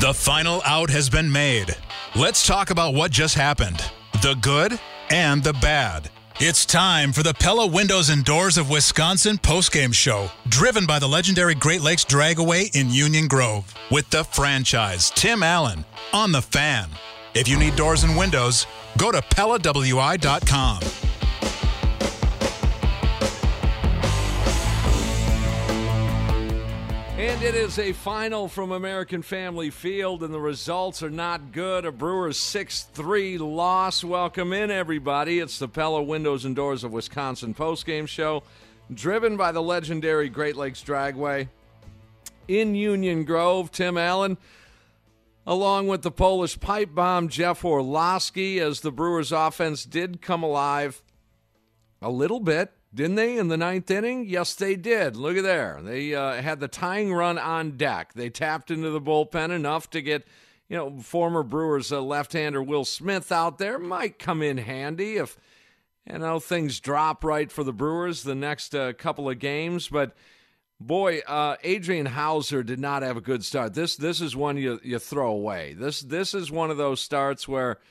[0.00, 1.76] The final out has been made.
[2.16, 3.82] Let's talk about what just happened
[4.22, 4.78] the good
[5.10, 6.10] and the bad.
[6.38, 11.06] It's time for the Pella Windows and Doors of Wisconsin postgame show, driven by the
[11.06, 16.88] legendary Great Lakes Dragaway in Union Grove, with the franchise, Tim Allen, on the fan.
[17.34, 21.09] If you need doors and windows, go to PellaWI.com.
[27.40, 31.86] And it is a final from American Family Field, and the results are not good.
[31.86, 34.04] A Brewers 6 3 loss.
[34.04, 35.38] Welcome in, everybody.
[35.38, 38.42] It's the Pella Windows and Doors of Wisconsin postgame show,
[38.92, 41.48] driven by the legendary Great Lakes Dragaway
[42.46, 43.70] in Union Grove.
[43.70, 44.36] Tim Allen,
[45.46, 51.02] along with the Polish pipe bomb, Jeff Orlowski, as the Brewers offense did come alive
[52.02, 54.26] a little bit didn't they, in the ninth inning?
[54.28, 55.14] Yes, they did.
[55.14, 55.80] Look at there.
[55.80, 58.14] They uh, had the tying run on deck.
[58.14, 60.26] They tapped into the bullpen enough to get,
[60.68, 63.78] you know, former Brewers uh, left-hander Will Smith out there.
[63.78, 65.38] Might come in handy if,
[66.04, 69.88] you know, things drop right for the Brewers the next uh, couple of games.
[69.88, 70.16] But
[70.80, 73.74] boy, uh, Adrian Houser did not have a good start.
[73.74, 75.74] This this is one you you throw away.
[75.74, 77.78] This this is one of those starts where–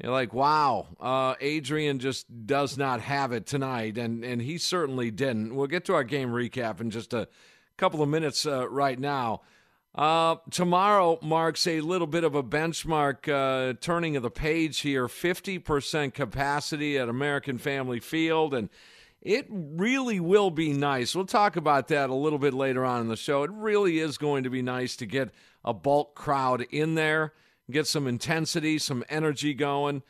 [0.00, 5.10] you're like, wow, uh, Adrian just does not have it tonight, and and he certainly
[5.10, 5.54] didn't.
[5.54, 7.28] We'll get to our game recap in just a
[7.76, 9.42] couple of minutes uh, right now.
[9.94, 15.06] Uh, tomorrow marks a little bit of a benchmark uh, turning of the page here.
[15.06, 18.70] 50% capacity at American Family Field, and
[19.20, 21.14] it really will be nice.
[21.14, 23.42] We'll talk about that a little bit later on in the show.
[23.42, 25.30] It really is going to be nice to get
[25.62, 27.34] a bulk crowd in there
[27.72, 30.02] get some intensity, some energy going.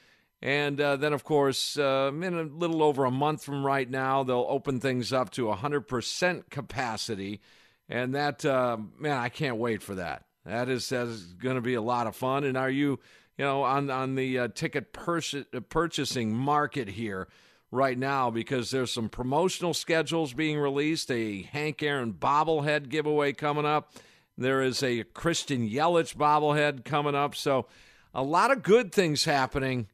[0.42, 4.24] And uh, then, of course, uh, in a little over a month from right now,
[4.24, 7.40] they'll open things up to 100% capacity.
[7.88, 10.24] And that, uh, man, I can't wait for that.
[10.44, 12.42] That is, going to be a lot of fun.
[12.42, 12.98] And are you,
[13.38, 15.20] you know, on, on the uh, ticket pur-
[15.68, 17.28] purchasing market here
[17.70, 23.64] right now because there's some promotional schedules being released, a Hank Aaron bobblehead giveaway coming
[23.64, 23.92] up
[24.36, 27.34] there is a Christian Yelich bobblehead coming up.
[27.34, 27.66] So
[28.14, 29.88] a lot of good things happening,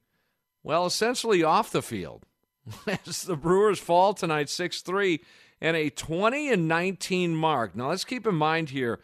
[0.62, 2.25] well, essentially off the field.
[3.06, 5.21] As the Brewers fall tonight 6 3
[5.60, 7.75] and a 20 and 19 mark.
[7.75, 9.00] Now let's keep in mind here,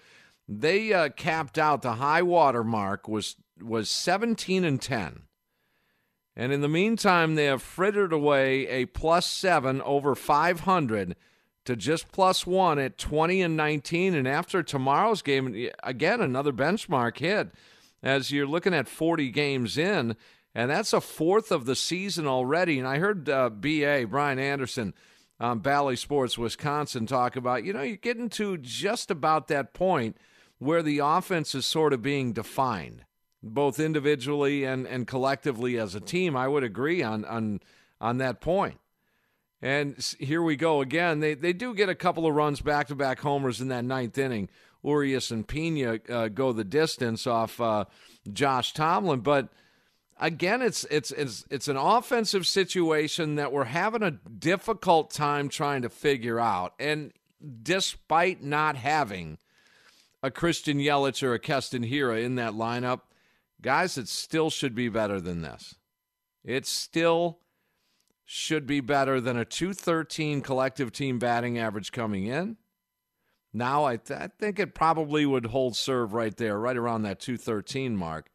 [0.49, 5.23] they uh, capped out the high water mark was was 17 and 10.
[6.37, 11.15] And in the meantime, they have frittered away a plus seven over 500
[11.65, 14.15] to just plus one at 20 and 19.
[14.15, 17.51] And after tomorrow's game, again, another benchmark hit
[18.03, 20.17] as you're looking at 40 games in.
[20.55, 22.79] And that's a fourth of the season already.
[22.79, 24.95] And I heard uh, BA, Brian Anderson,
[25.41, 30.17] on Bally Sports Wisconsin, talk about, you know, you're getting to just about that point
[30.59, 33.05] where the offense is sort of being defined,
[33.43, 36.37] both individually and, and collectively as a team.
[36.37, 37.61] I would agree on, on,
[38.01, 38.79] on that point.
[39.63, 41.21] And here we go again.
[41.21, 44.19] They they do get a couple of runs back to back homers in that ninth
[44.19, 44.49] inning.
[44.85, 47.87] Urias and Pena uh, go the distance off uh,
[48.31, 49.49] Josh Tomlin, but
[50.19, 55.83] again, it's it's it's it's an offensive situation that we're having a difficult time trying
[55.83, 56.75] to figure out.
[56.79, 57.13] And
[57.63, 59.39] despite not having
[60.23, 63.03] a Christian Yelich or a Keston Hiura in that lineup,
[63.61, 65.75] guys, it still should be better than this.
[66.45, 67.39] It still
[68.25, 72.57] should be better than a 213 collective team batting average coming in.
[73.53, 77.21] Now, I, th- I think it probably would hold serve right there, right around that
[77.21, 78.29] 213 mark.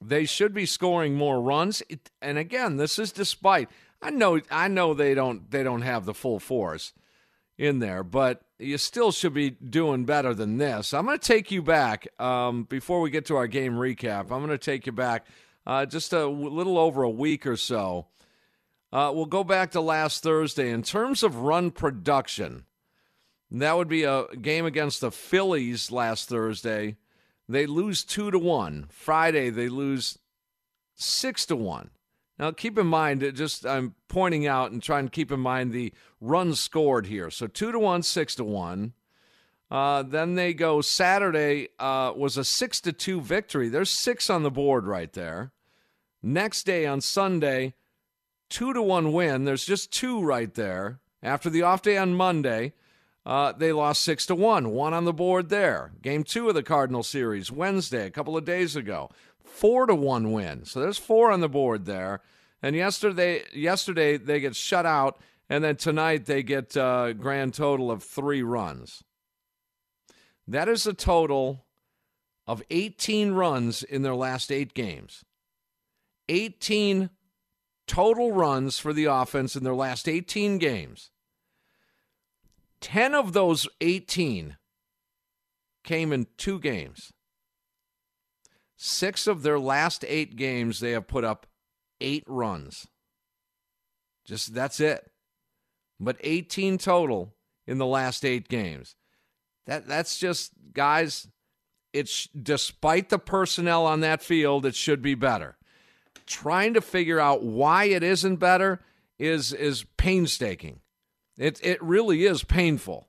[0.00, 1.82] They should be scoring more runs.
[1.88, 3.68] It, and again, this is despite
[4.00, 6.92] I know I know they don't they don't have the full force.
[7.56, 10.94] in there, but you still should be doing better than this.
[10.94, 14.30] I'm going to take you back um, before we get to our game recap.
[14.30, 15.26] I'm going to take you back
[15.66, 18.06] uh, just a w- little over a week or so.
[18.92, 20.70] Uh, we'll go back to last Thursday.
[20.70, 22.64] In terms of run production,
[23.50, 26.96] that would be a game against the Phillies last Thursday.
[27.48, 28.86] They lose two to one.
[28.90, 30.18] Friday they lose
[30.94, 31.90] six to one.
[32.38, 35.92] Now keep in mind, just I'm pointing out and trying to keep in mind the
[36.20, 37.30] runs scored here.
[37.30, 38.92] So two to one, six to one.
[39.70, 43.68] Uh, then they go Saturday uh, was a six to two victory.
[43.68, 45.52] There's six on the board right there.
[46.22, 47.74] Next day on Sunday,
[48.48, 49.44] two to one win.
[49.44, 51.00] There's just two right there.
[51.22, 52.72] After the off day on Monday,
[53.26, 54.70] uh, they lost six to one.
[54.70, 55.92] One on the board there.
[56.00, 59.10] Game two of the Cardinal series Wednesday, a couple of days ago,
[59.42, 60.64] four to one win.
[60.64, 62.20] So there's four on the board there.
[62.62, 67.54] And yesterday, yesterday they get shut out, and then tonight they get a uh, grand
[67.54, 69.04] total of three runs.
[70.46, 71.66] That is a total
[72.46, 75.24] of 18 runs in their last eight games.
[76.30, 77.10] 18
[77.88, 81.10] total runs for the offense in their last 18 games.
[82.80, 84.56] 10 of those 18
[85.82, 87.12] came in two games.
[88.76, 91.46] Six of their last eight games, they have put up
[92.00, 92.86] eight runs.
[94.24, 95.10] Just that's it.
[95.98, 97.34] But 18 total
[97.66, 98.94] in the last eight games.
[99.66, 101.28] That that's just guys.
[101.92, 105.57] It's despite the personnel on that field, it should be better.
[106.28, 108.80] Trying to figure out why it isn't better
[109.18, 110.80] is is painstaking.
[111.38, 113.08] It it really is painful.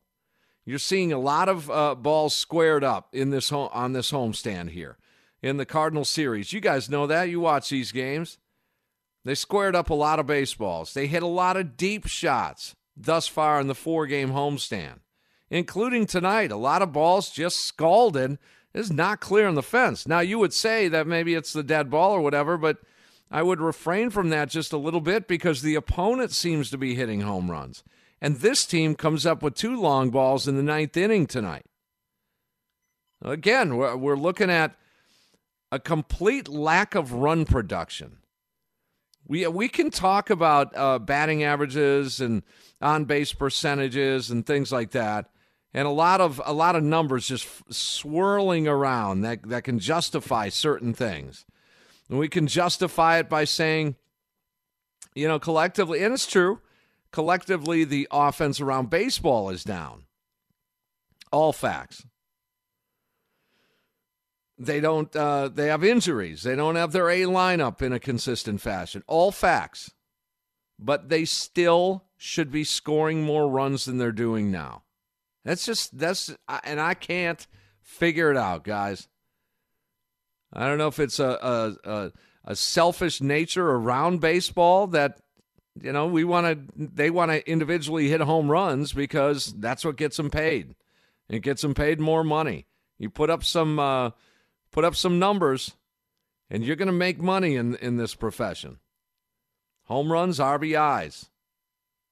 [0.66, 4.70] You're seeing a lot of uh, balls squared up in this home, on this homestand
[4.70, 4.98] here
[5.42, 6.54] in the Cardinal series.
[6.54, 7.28] You guys know that.
[7.30, 8.38] You watch these games.
[9.26, 10.94] They squared up a lot of baseballs.
[10.94, 15.00] They hit a lot of deep shots thus far in the four game homestand,
[15.50, 16.52] including tonight.
[16.52, 18.38] A lot of balls just scalded.
[18.72, 20.08] Is not clear on the fence.
[20.08, 22.78] Now, you would say that maybe it's the dead ball or whatever, but
[23.32, 26.96] I would refrain from that just a little bit because the opponent seems to be
[26.96, 27.84] hitting home runs.
[28.22, 31.66] And this team comes up with two long balls in the ninth inning tonight.
[33.22, 34.76] Again, we're, looking at
[35.72, 38.18] a complete lack of run production.
[39.28, 42.44] We, we can talk about uh, batting averages and
[42.82, 45.30] on base percentages and things like that,
[45.74, 49.78] and a lot of a lot of numbers just f- swirling around that that can
[49.78, 51.46] justify certain things.
[52.10, 53.96] And we can justify it by saying,
[55.14, 56.60] you know, collectively, and it's true,
[57.12, 60.06] collectively the offense around baseball is down.
[61.32, 62.06] All facts.
[64.58, 65.16] They don't.
[65.16, 66.44] Uh, they have injuries.
[66.44, 69.04] They don't have their A lineup in a consistent fashion.
[69.08, 69.92] All facts,
[70.78, 74.84] but they still should be scoring more runs than they're doing now.
[75.46, 76.36] That's just that's
[76.66, 77.48] and I can't
[77.82, 79.08] figure it out, guys.
[80.52, 81.38] I don't know if it's a
[81.86, 82.12] a, a,
[82.46, 85.20] a selfish nature around baseball that
[85.82, 89.96] you know we want to they want to individually hit home runs because that's what
[89.96, 90.76] gets them paid.
[91.30, 92.66] It gets them paid more money.
[92.98, 93.80] You put up some.
[93.80, 94.12] Uh,
[94.72, 95.76] put up some numbers,
[96.50, 98.80] and you're going to make money in, in this profession.
[99.86, 101.30] Home runs, RBIs.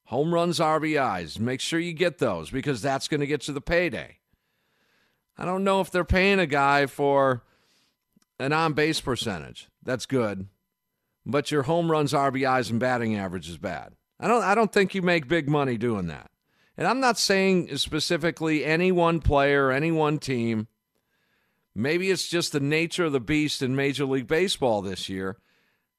[0.06, 1.40] Home runs, RBIs.
[1.40, 4.18] Make sure you get those because that's going to get you the payday.
[5.38, 7.44] I don't know if they're paying a guy for
[8.40, 9.70] an on base percentage.
[9.84, 10.48] That's good.
[11.26, 13.94] But your home runs, RBIs, and batting average is bad.
[14.20, 16.32] I don't, I don't think you make big money doing that.
[16.78, 20.68] And I'm not saying specifically any one player, any one team.
[21.76, 25.38] Maybe it's just the nature of the beast in Major League Baseball this year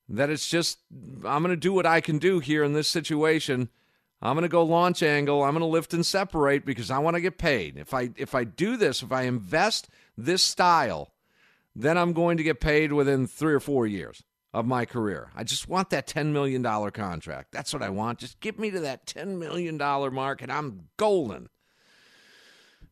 [0.08, 0.78] that it's just,
[1.24, 3.68] I'm going to do what I can do here in this situation.
[4.20, 5.42] I'm going to go launch angle.
[5.42, 7.76] I'm going to lift and separate because I want to get paid.
[7.76, 11.12] If I if I do this, if I invest this style,
[11.78, 15.30] then I'm going to get paid within 3 or 4 years of my career.
[15.36, 17.52] I just want that 10 million dollar contract.
[17.52, 18.18] That's what I want.
[18.18, 21.48] Just get me to that 10 million dollar mark and I'm golden.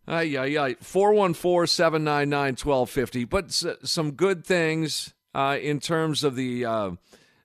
[0.07, 0.77] Ay, ay, ay.
[0.81, 3.25] 414 799 1250.
[3.25, 6.65] But s- some good things uh, in terms of the.
[6.65, 6.91] Uh,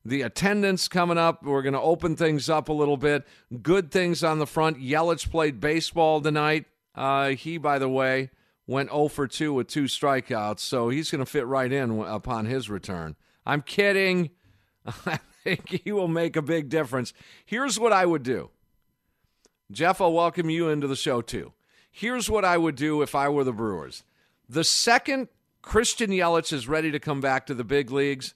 [0.04, 1.44] the attendance coming up.
[1.44, 3.24] We're going to open things up a little bit.
[3.62, 4.80] Good things on the front.
[4.80, 6.66] Yelich played baseball tonight.
[6.96, 8.32] Uh, he, by the way,
[8.72, 12.46] went 0 for 2 with two strikeouts, so he's going to fit right in upon
[12.46, 13.16] his return.
[13.46, 14.32] I'm kidding.
[15.06, 17.14] I think he will make a big difference.
[17.46, 18.50] Here's what I would do.
[19.72, 21.54] Jeff, I'll welcome you into the show too.
[21.92, 24.04] Here's what I would do if I were the Brewers.
[24.48, 25.28] The second
[25.62, 28.34] Christian Yelich is ready to come back to the big leagues,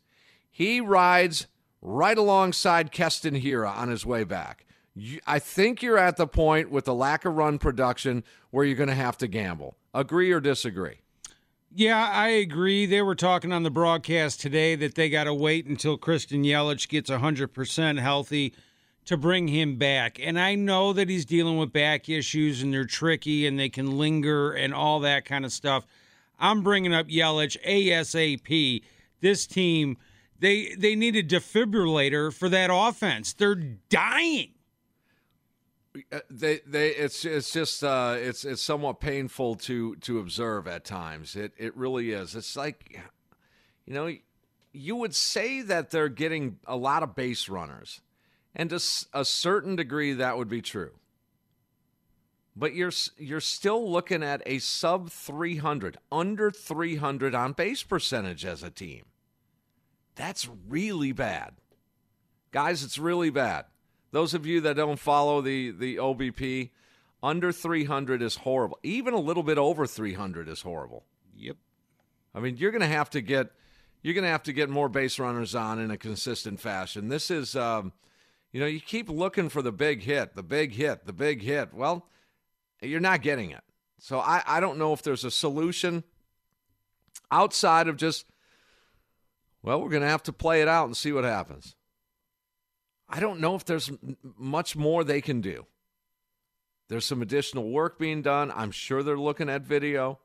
[0.52, 1.48] he rides
[1.82, 4.65] right alongside Keston Hiura on his way back.
[4.96, 8.78] You, I think you're at the point with the lack of run production where you're
[8.78, 9.76] going to have to gamble.
[9.94, 11.02] Agree or disagree?
[11.70, 12.86] Yeah, I agree.
[12.86, 16.88] They were talking on the broadcast today that they got to wait until Christian Yelich
[16.88, 18.54] gets 100% healthy
[19.04, 20.18] to bring him back.
[20.18, 23.98] And I know that he's dealing with back issues and they're tricky and they can
[23.98, 25.86] linger and all that kind of stuff.
[26.40, 28.84] I'm bringing up Yelich ASAP.
[29.20, 29.98] This team,
[30.40, 33.34] they they need a defibrillator for that offense.
[33.34, 34.55] They're dying.
[36.12, 40.84] Uh, they they it's it's just uh, it's it's somewhat painful to to observe at
[40.84, 41.36] times.
[41.36, 42.36] It it really is.
[42.36, 43.00] It's like
[43.86, 44.14] you know
[44.74, 48.02] you would say that they're getting a lot of base runners,
[48.54, 48.80] and to
[49.14, 50.92] a certain degree that would be true.
[52.56, 58.64] But you're you're still looking at a sub 300, under 300 on base percentage as
[58.64, 59.06] a team.
[60.16, 61.56] That's really bad.
[62.52, 63.66] Guys, it's really bad.
[64.16, 66.70] Those of you that don't follow the, the OBP,
[67.22, 68.80] under 300 is horrible.
[68.82, 71.04] Even a little bit over 300 is horrible.
[71.36, 71.58] Yep.
[72.34, 73.50] I mean, you're going to have to get
[74.02, 77.10] you're going to have to get more base runners on in a consistent fashion.
[77.10, 77.92] This is um,
[78.54, 81.74] you know, you keep looking for the big hit, the big hit, the big hit.
[81.74, 82.08] Well,
[82.82, 83.66] you're not getting it.
[84.00, 86.06] So I, I don't know if there's a solution
[87.32, 88.28] outside of just
[89.62, 91.76] well, we're going to have to play it out and see what happens.
[93.08, 93.92] I don't know if there's
[94.38, 95.66] much more they can do.
[96.88, 98.52] There's some additional work being done.
[98.56, 100.20] I'm sure they're looking at video.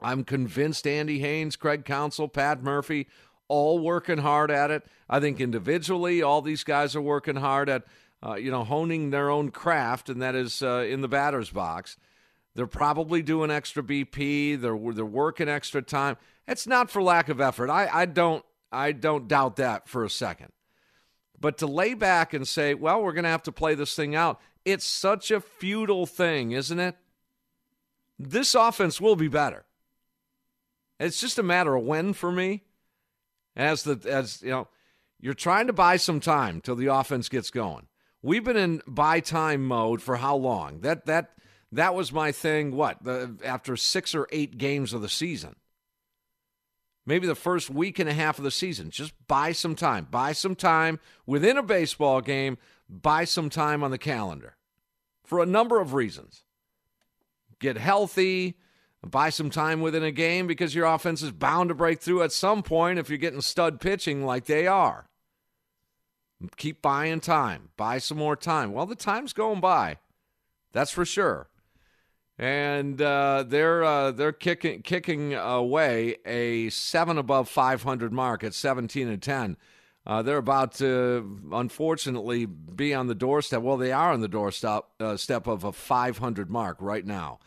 [0.00, 3.08] I'm convinced Andy Haines, Craig Counsell, Pat Murphy,
[3.48, 4.84] all working hard at it.
[5.08, 7.84] I think individually, all these guys are working hard at,
[8.24, 11.96] uh, you know, honing their own craft, and that is uh, in the batter's box.
[12.54, 14.60] They're probably doing extra BP.
[14.60, 16.16] They're they're working extra time.
[16.46, 17.70] It's not for lack of effort.
[17.70, 20.48] I, I don't I don't doubt that for a second.
[21.40, 24.14] But to lay back and say, well, we're going to have to play this thing
[24.14, 26.96] out, it's such a futile thing, isn't it?
[28.18, 29.64] This offense will be better.
[30.98, 32.64] It's just a matter of when for me.
[33.56, 34.68] As the as you know,
[35.20, 37.88] you're trying to buy some time till the offense gets going.
[38.22, 40.80] We've been in buy time mode for how long?
[40.80, 41.30] That that
[41.72, 42.72] that was my thing.
[42.72, 45.56] What the, after six or eight games of the season?
[47.08, 48.90] Maybe the first week and a half of the season.
[48.90, 50.06] Just buy some time.
[50.10, 52.58] Buy some time within a baseball game.
[52.88, 54.56] Buy some time on the calendar
[55.24, 56.44] for a number of reasons.
[57.58, 58.58] Get healthy.
[59.04, 62.32] Buy some time within a game because your offense is bound to break through at
[62.32, 65.08] some point if you're getting stud pitching like they are.
[66.56, 67.70] Keep buying time.
[67.76, 68.72] Buy some more time.
[68.72, 69.98] Well, the time's going by.
[70.72, 71.47] That's for sure
[72.38, 79.08] and uh, they're uh, they're kicking kicking away a seven above 500 mark at 17
[79.08, 79.56] and 10.
[80.06, 83.60] Uh, they're about to, unfortunately, be on the doorstep.
[83.60, 87.40] Well, they are on the doorstep uh, step of a 500 mark right now.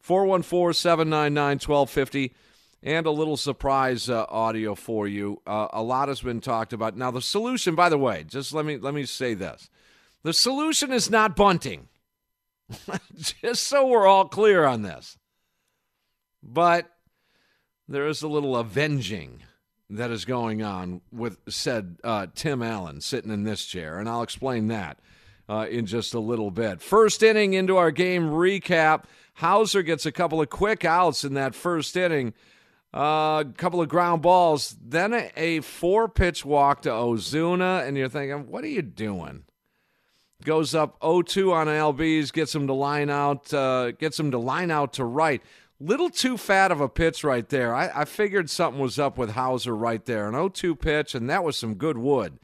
[0.00, 2.34] 414 799 1250.
[2.82, 5.42] And a little surprise uh, audio for you.
[5.46, 6.96] Uh, a lot has been talked about.
[6.96, 9.68] Now, the solution, by the way, just let me let me say this:
[10.22, 11.88] the solution is not bunting.
[13.16, 15.18] Just so we're all clear on this.
[16.42, 16.90] But
[17.88, 19.42] there is a little avenging
[19.88, 24.22] that is going on with said uh, Tim Allen sitting in this chair, and I'll
[24.22, 24.98] explain that
[25.48, 26.80] uh, in just a little bit.
[26.80, 29.04] First inning into our game recap.
[29.34, 32.34] Houser gets a couple of quick outs in that first inning.
[32.94, 37.96] A uh, couple of ground balls, then a, a four pitch walk to Ozuna, and
[37.96, 39.44] you're thinking, what are you doing?
[40.44, 44.70] Goes up 0-2 on Albies, gets him to line out, uh, gets him to line
[44.70, 45.42] out to right.
[45.80, 47.74] Little too fat of a pitch right there.
[47.74, 50.28] I, I figured something was up with Houser right there.
[50.28, 52.38] An 0-2 pitch, and that was some good wood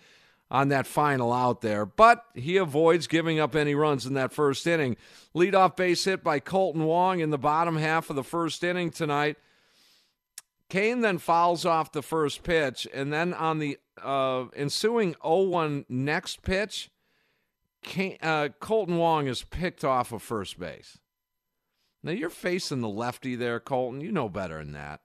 [0.50, 1.86] on that final out there.
[1.86, 4.96] But he avoids giving up any runs in that first inning.
[5.34, 9.38] Leadoff base hit by Kolten Wong in the bottom half of the first inning tonight.
[10.68, 16.42] Cain then fouls off the first pitch, and then on the uh, ensuing 0-1 next
[16.42, 16.90] pitch,
[17.84, 20.98] uh, Kolten Wong is picked off of first base.
[22.02, 24.02] Now you're facing the lefty there, Kolten.
[24.02, 25.00] You know better than that.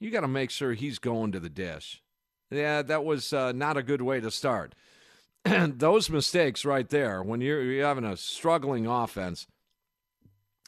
[0.00, 2.02] You got to make sure he's going to the dish.
[2.50, 4.74] Yeah, that was uh, not a good way to start.
[5.44, 9.46] Those mistakes right there, when you're, you're having a struggling offense,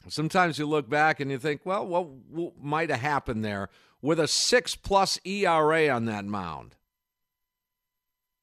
[0.07, 3.69] sometimes you look back and you think, well, what, what might have happened there
[4.01, 6.75] with a six plus ERA on that mound?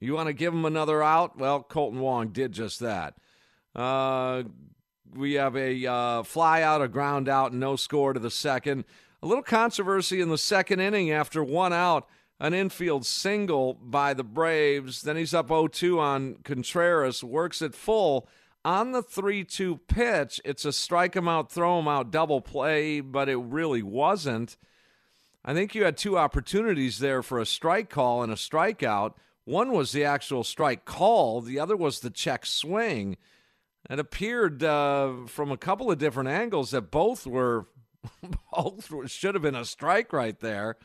[0.00, 1.38] You want to give him another out?
[1.38, 3.14] Well, Kolten Wong did just that.
[3.74, 4.44] Uh,
[5.14, 8.84] we have a uh, fly out, a ground out, no score to the second.
[9.22, 12.06] A little controversy in the second inning after one out,
[12.38, 15.02] an infield single by the Braves.
[15.02, 18.28] Then he's up 0 2 on Contreras, works it full.
[18.64, 23.00] On the 3 2 pitch, it's a strike him out, throw him out double play,
[23.00, 24.56] but it really wasn't.
[25.44, 29.14] I think you had two opportunities there for a strike call and a strikeout.
[29.46, 33.16] One was the actual strike call, the other was the check swing.
[33.88, 37.68] It appeared uh, from a couple of different angles that both were
[38.52, 40.76] both should have been a strike right there.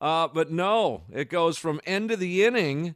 [0.00, 2.94] Uh, but no, it goes from end of the inning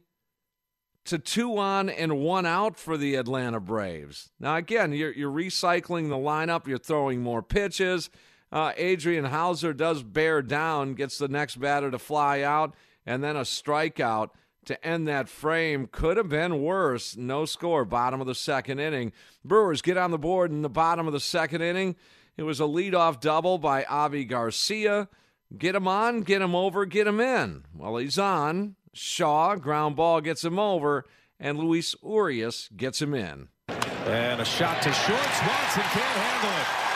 [1.05, 4.31] to two on and one out for the Atlanta Braves.
[4.39, 8.09] Now, again, you're, you're recycling the lineup, you're throwing more pitches.
[8.51, 12.73] Uh, Adrian Houser does bear down, gets the next batter to fly out,
[13.05, 14.31] and then a strikeout
[14.67, 15.87] to end that frame.
[15.91, 17.17] Could have been worse.
[17.17, 19.11] No score, bottom of the second inning.
[19.43, 21.95] Brewers get on the board in the bottom of the second inning.
[22.37, 25.09] It was a leadoff double by Avi Garcia.
[25.57, 27.63] Get him on, get him over, get him in.
[27.73, 28.75] Well, he's on.
[28.93, 31.05] Shaw, ground ball gets him over,
[31.39, 33.47] and Luis Urias gets him in.
[33.67, 35.19] And a shot to short.
[35.19, 36.87] Swanson can't handle it.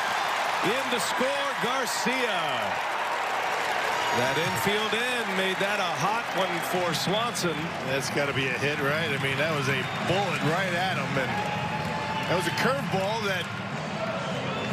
[0.78, 2.91] In to score, Garcia.
[4.20, 7.56] That infield in made that a hot one for Swanson.
[7.88, 9.08] That's got to be a hit, right?
[9.08, 9.80] I mean, that was a
[10.12, 11.08] bullet right at him.
[11.16, 11.32] And
[12.28, 13.48] that was a curveball that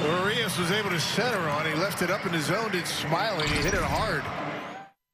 [0.02, 1.66] Urias was able to center on.
[1.66, 3.45] He left it up in his zone, did Smyly.
[3.45, 4.25] He hit it hard.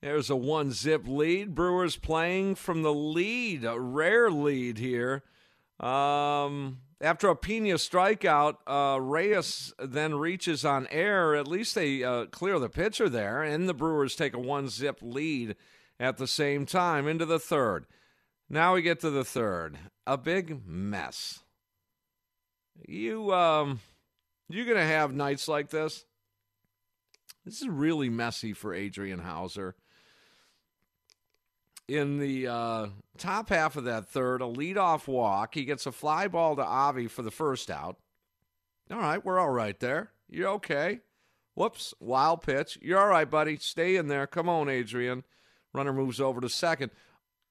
[0.01, 1.55] There's a one zip lead.
[1.55, 5.23] Brewers playing from the lead, a rare lead here.
[5.81, 11.35] Um, after a Pena strikeout, uh, Reyes then reaches on air.
[11.35, 14.99] At least they uh, clear the pitcher there, and the Brewers take a one zip
[15.03, 15.57] lead
[16.01, 17.87] at the same time into the third.
[18.49, 19.79] Now we get to the third.
[20.07, 21.41] A big mess.
[22.89, 23.81] You, um,
[24.49, 26.05] you gonna have nights like this?
[27.45, 29.77] This is really messy for Adrian Houser
[31.89, 32.87] in the uh,
[33.19, 35.55] top half of that third, a leadoff walk.
[35.55, 37.97] He gets a fly ball to Avi for the first out.
[38.91, 40.11] All right, we're all right there.
[40.29, 41.01] You're okay.
[41.55, 42.79] Whoops, wild pitch.
[42.83, 43.57] You're all right, buddy.
[43.57, 44.27] Stay in there.
[44.27, 45.25] Come on, Adrian.
[45.73, 46.91] Runner moves over to second.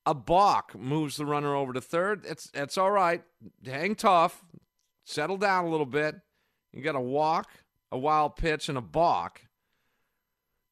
[0.05, 2.25] A balk moves the runner over to third.
[2.25, 3.23] It's it's all right.
[3.65, 4.43] Hang tough.
[5.05, 6.15] Settle down a little bit.
[6.73, 7.49] You got a walk,
[7.91, 9.41] a wild pitch, and a balk.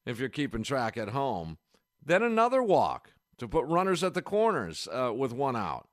[0.04, 1.58] If you're keeping track at home,
[2.04, 5.88] then another walk to put runners at the corners uh, with one out.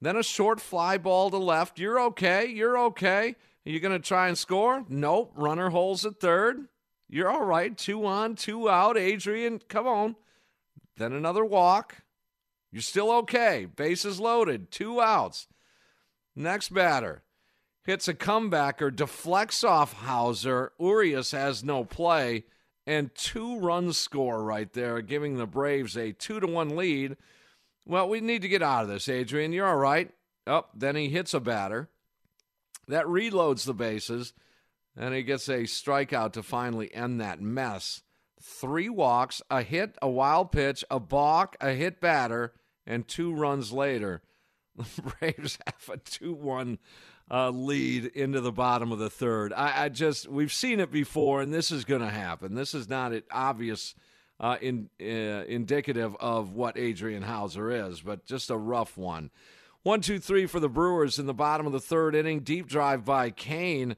[0.00, 1.78] Then a short fly ball to left.
[1.78, 2.46] You're okay.
[2.46, 3.36] You're okay.
[3.64, 4.84] Are you going to try and score?
[4.88, 5.32] Nope.
[5.36, 6.68] Runner holes at third.
[7.08, 7.76] You're all right.
[7.76, 8.98] Two on, two out.
[8.98, 10.16] Adrian, come on.
[10.96, 12.02] Then another walk.
[12.72, 13.66] You're still okay.
[13.66, 14.70] Bases loaded.
[14.70, 15.46] Two outs.
[16.34, 17.22] Next batter
[17.86, 20.72] hits a comebacker, deflects off Houser.
[20.78, 22.44] Urias has no play
[22.86, 27.16] and two runs score right there, giving the Braves a two to one lead.
[27.86, 29.52] Well, we need to get out of this, Adrian.
[29.52, 30.10] You're all right.
[30.46, 31.88] Up, oh, then he hits a batter.
[32.88, 34.32] That reloads the bases,
[34.96, 38.02] and he gets a strikeout to finally end that mess.
[38.40, 42.52] Three walks, a hit, a wild pitch, a balk, a hit batter,
[42.86, 44.22] and two runs later,
[44.76, 46.78] the Braves have a 2 1
[47.30, 49.52] uh, lead into the bottom of the third.
[49.52, 52.54] I, I just we've seen it before, and this is going to happen.
[52.54, 53.94] This is not an obvious
[54.38, 59.30] uh, in, uh, indicative of what Adrian Houser is, but just a rough one.
[59.82, 62.40] One, two, three for the Brewers in the bottom of the third inning.
[62.40, 63.96] Deep drive by Cain.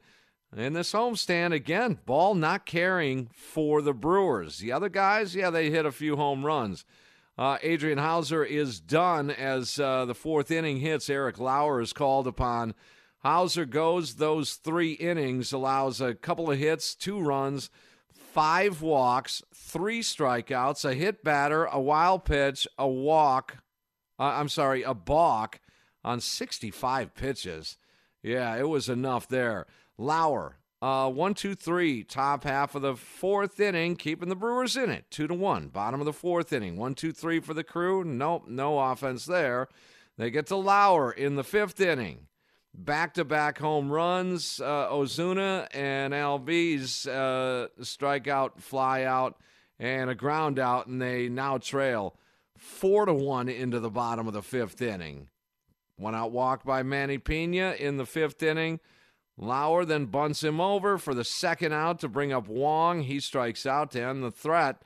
[0.55, 4.59] In this homestand, again, ball not carrying for the Brewers.
[4.59, 6.85] The other guys, yeah, they hit a few home runs.
[7.37, 11.09] Uh, Adrian Houser is done as uh, the fourth inning hits.
[11.09, 12.73] Eric Lauer is called upon
[13.19, 17.69] Houser goes those three innings, allows a couple of hits, two runs,
[18.13, 23.57] five walks, three strikeouts, a hit batter, a wild pitch, a walk.
[24.17, 25.59] Uh, I'm sorry, a balk
[26.03, 27.77] on 65 pitches.
[28.23, 29.65] Yeah, it was enough there.
[29.97, 34.89] Lauer, uh, one, two, three, top half of the fourth inning, keeping the Brewers in
[34.89, 35.67] it, two to one.
[35.67, 38.05] Bottom of the fourth inning, one, two, three for the crew.
[38.05, 39.67] Nope, no offense there.
[40.17, 42.28] They get to Lauer in the fifth inning
[42.85, 44.59] back to back home runs.
[44.59, 49.37] Uh, Ozuna and Albies uh, strike out, fly out,
[49.77, 52.15] and a ground out, and they now trail
[52.57, 55.29] four to one into the bottom of the fifth inning.
[55.97, 58.79] One out walk by Manny Pena in the fifth inning.
[59.37, 63.03] Lauer then bunts him over for the second out to bring up Wong.
[63.03, 64.81] He strikes out to end the threat.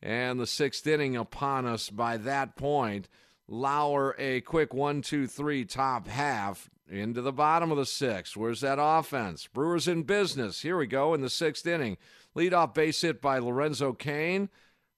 [0.00, 3.08] And the sixth inning upon us by that point.
[3.46, 8.36] Lauer a quick one, two, three top half into the bottom of the sixth.
[8.36, 9.46] Where's that offense?
[9.46, 10.60] Brewers in business.
[10.60, 11.96] Here we go in the sixth inning.
[12.36, 14.50] Leadoff base hit by Lorenzo Cain.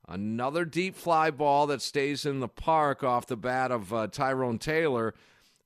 [0.06, 4.58] Another deep fly ball that stays in the park off the bat of uh, Tyrone
[4.58, 5.14] Taylor.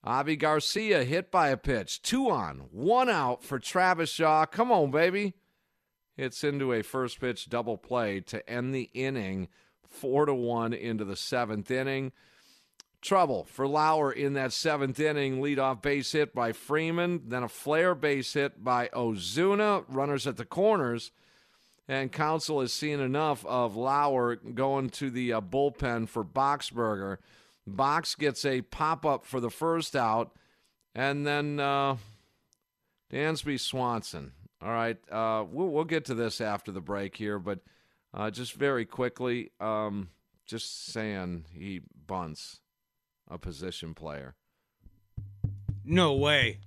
[0.05, 2.03] Avi Garcia hit by a pitch.
[2.03, 4.47] Two on, one out for Travis Shaw.
[4.47, 5.35] Come on, baby.
[6.17, 9.49] Hits into a first pitch double play to end the inning,
[9.89, 12.13] four to one into the seventh inning.
[13.01, 15.41] Trouble for Lauer in that seventh inning.
[15.41, 19.85] Leadoff base hit by Freeman, then a flare base hit by Ozuna.
[19.89, 21.13] Runners at the corners.
[21.87, 27.19] And Counsell has seen enough of Lauer going to the uh, bullpen for Boxberger.
[27.67, 30.33] Box gets a pop up for the first out,
[30.95, 31.97] and then uh,
[33.13, 34.33] Dansby Swanson.
[34.61, 37.61] All right, uh, we'll, we'll get to this after the break here, but
[38.13, 40.11] uh, just very quickly, um,
[40.47, 42.61] just saying he bunts
[43.31, 44.35] a position player.
[45.85, 46.61] No way.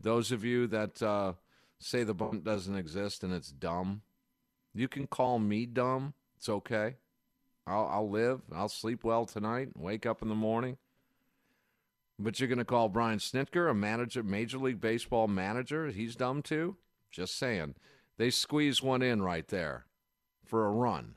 [0.00, 1.34] Those of you that uh,
[1.78, 4.02] say the bunt doesn't exist and it's dumb,
[4.74, 6.14] you can call me dumb.
[6.36, 6.96] It's okay.
[7.66, 8.42] I'll, I'll live.
[8.52, 9.70] I'll sleep well tonight.
[9.76, 10.76] Wake up in the morning.
[12.18, 15.88] But you're going to call Brian Snitker a manager, Major League Baseball manager?
[15.88, 16.76] He's dumb too.
[17.10, 17.74] Just saying.
[18.18, 19.86] They squeeze one in right there
[20.44, 21.14] for a run.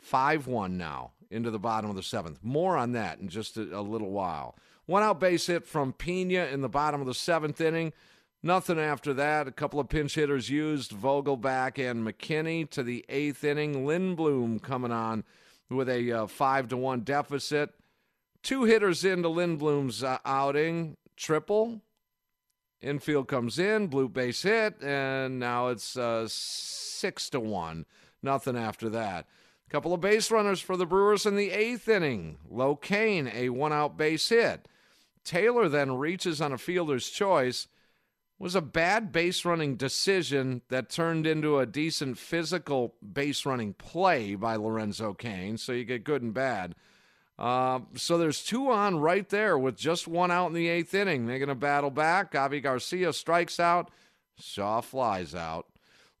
[0.00, 2.38] Five one now into the bottom of the seventh.
[2.42, 4.56] More on that in just a, a little while.
[4.86, 7.92] One out base hit from Pena in the bottom of the seventh inning.
[8.42, 9.46] Nothing after that.
[9.46, 13.86] A couple of pinch hitters used, Vogelbach and McKinney to the eighth inning.
[13.86, 15.24] Lindblom coming on
[15.70, 17.70] with a uh, five to one deficit.
[18.42, 21.80] Two hitters into Lindblom's uh, outing, triple.
[22.80, 27.86] Infield comes in, blue base hit, and now it's uh, six to one.
[28.24, 29.26] Nothing after that.
[29.72, 32.36] Couple of base runners for the Brewers in the eighth inning.
[32.52, 34.68] Locane, a one out base hit.
[35.24, 37.68] Taylor then reaches on a fielder's choice
[38.38, 44.34] was a bad base running decision that turned into a decent physical base running play
[44.34, 45.56] by Lorenzo Cain.
[45.56, 46.74] So you get good and bad.
[47.38, 51.24] Uh, so there's two on right there with just one out in the eighth inning.
[51.24, 52.34] They're going to battle back.
[52.34, 53.90] Avi Garcia strikes out.
[54.38, 55.66] Shaw flies out.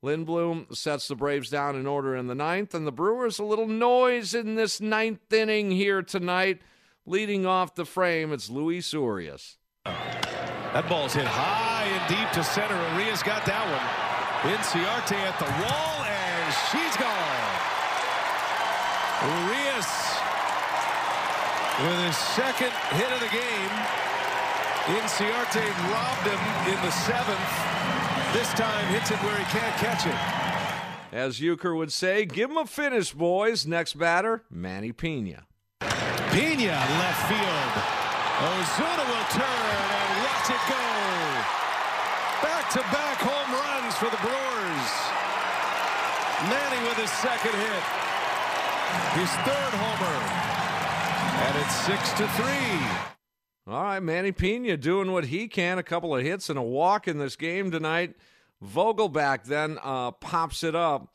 [0.02, 3.68] Lindblom sets the Braves down in order in the ninth, and the Brewers a little
[3.68, 6.60] noise in this ninth inning here tonight.
[7.06, 9.58] Leading off the frame, it's Luis Urias.
[9.84, 12.74] That ball's hit high and deep to center.
[12.94, 13.86] Urias got that one.
[14.50, 17.62] Inciarte at the wall, and she's gone.
[19.22, 19.90] Urias
[21.78, 23.74] with his second hit of the game.
[24.98, 25.62] Inciarte
[25.94, 26.42] robbed him
[26.74, 28.01] in the seventh.
[28.32, 30.16] This time hits it where he can't catch it.
[31.12, 33.66] As Uecker would say, give him a finish, boys.
[33.66, 35.44] Next batter, Manny Pena.
[35.80, 37.72] Pena left field.
[38.42, 40.80] Ozuna will turn and watch it go.
[42.42, 44.92] Back-to-back home runs for the Brewers.
[46.48, 47.84] Manny with his second hit.
[49.20, 50.18] His third homer.
[51.44, 53.21] And it's six to three.
[53.64, 55.78] All right, Manny Pena doing what he can.
[55.78, 58.16] A couple of hits and a walk in this game tonight.
[58.64, 61.14] Vogelbach then uh, pops it up.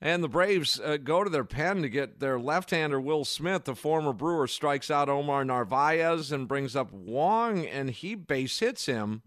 [0.00, 3.64] And the Braves uh, go to their pen to get their left hander, Will Smith,
[3.64, 8.86] the former Brewer, strikes out Omar Narvaez and brings up Wong, and he base hits
[8.86, 9.22] him.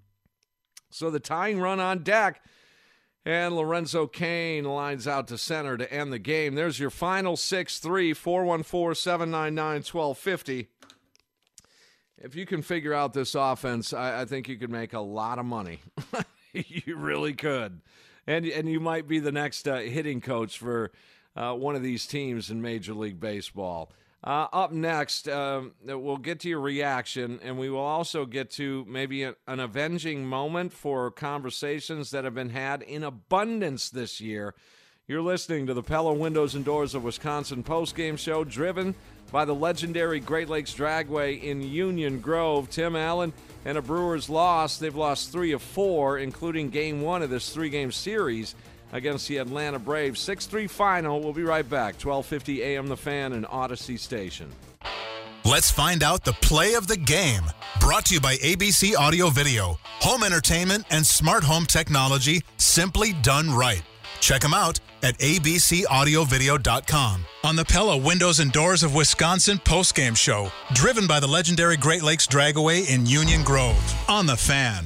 [0.89, 2.41] So the tying run on deck.
[3.23, 6.55] And Lorenzo Cain lines out to center to end the game.
[6.55, 10.69] There's your final 6 3 414 799 1250.
[12.19, 15.37] If you can figure out this offense, I, I think you could make a lot
[15.37, 15.81] of money.
[16.53, 17.81] you really could.
[18.25, 20.91] And, and you might be the next uh, hitting coach for
[21.35, 23.91] uh, one of these teams in Major League Baseball.
[24.23, 28.83] Uh, up next, um, we'll get to your reaction, and we will also get to
[28.89, 34.55] maybe a, an avenging moment for conversations that have been had in abundance this year.
[35.09, 38.93] You're listening to the Pella Windows and Doors of Wisconsin postgame show, driven
[39.31, 42.69] by the legendary Great Lakes Dragaway in Union Grove.
[42.69, 43.31] Tim Allen
[43.63, 44.77] and a Brewers loss.
[44.77, 48.53] They've lost three of four, including game one of this three game series
[48.91, 50.19] against the Atlanta Braves.
[50.19, 51.21] 6 3 final.
[51.21, 51.93] We'll be right back.
[51.93, 54.51] 1250 AM The Fan and Audacy Station.
[55.45, 57.43] Let's find out the play of the game.
[57.79, 63.49] Brought to you by ABC Audio Video, home entertainment and smart home technology simply done
[63.49, 63.83] right.
[64.19, 70.51] Check them out at abcaudiovideo.com on the Pella Windows and Doors of Wisconsin postgame show,
[70.73, 74.85] driven by the legendary Great Lakes Dragaway in Union Grove on the Fan.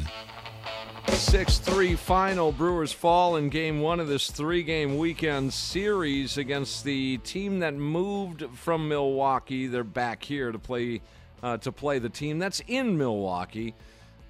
[1.09, 2.51] 6 3 final.
[2.51, 7.73] Brewers fall in game one of this three game weekend series against the team that
[7.73, 9.67] moved from Milwaukee.
[9.67, 11.01] They're back here to play
[11.43, 13.75] uh, to play the team that's in Milwaukee.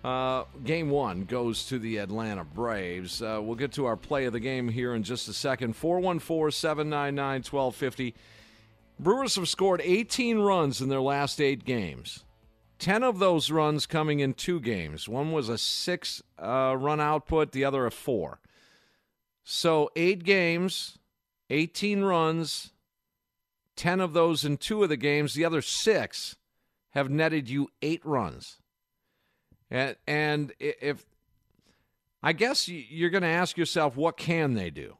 [0.04, 3.22] Uh, game one goes to the Atlanta Braves.
[3.22, 5.76] Uh, we'll get to our play of the game here in just a second.
[5.76, 8.16] 414 799 1250.
[9.00, 12.24] Brewers have scored 18 runs in their last eight games.
[12.80, 15.08] 10 of those runs coming in two games.
[15.08, 18.40] One was a six uh, run output, the other a four.
[19.44, 20.98] So eight games,
[21.52, 22.72] 18 runs,
[23.76, 25.36] 10 of those in two of the games.
[25.36, 26.36] The other six
[26.92, 28.61] have netted you eight runs.
[29.72, 31.06] And, and if
[32.22, 34.98] I guess you're going to ask yourself, what can they do?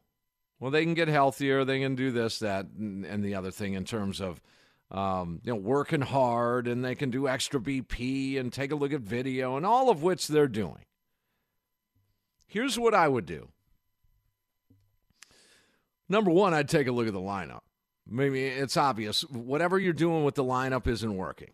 [0.60, 1.66] Well, they can get healthier.
[1.66, 4.42] They can do this, that, and the other thing in terms of
[4.92, 8.94] um, you know working hard, and they can do extra BP and take a look
[8.94, 10.86] at video, and all of which they're doing.
[12.46, 13.50] Here's what I would do.
[16.10, 17.62] Number one, I'd take a look at the lineup.
[18.06, 19.22] Maybe it's obvious.
[19.22, 21.52] Whatever you're doing with the lineup isn't working.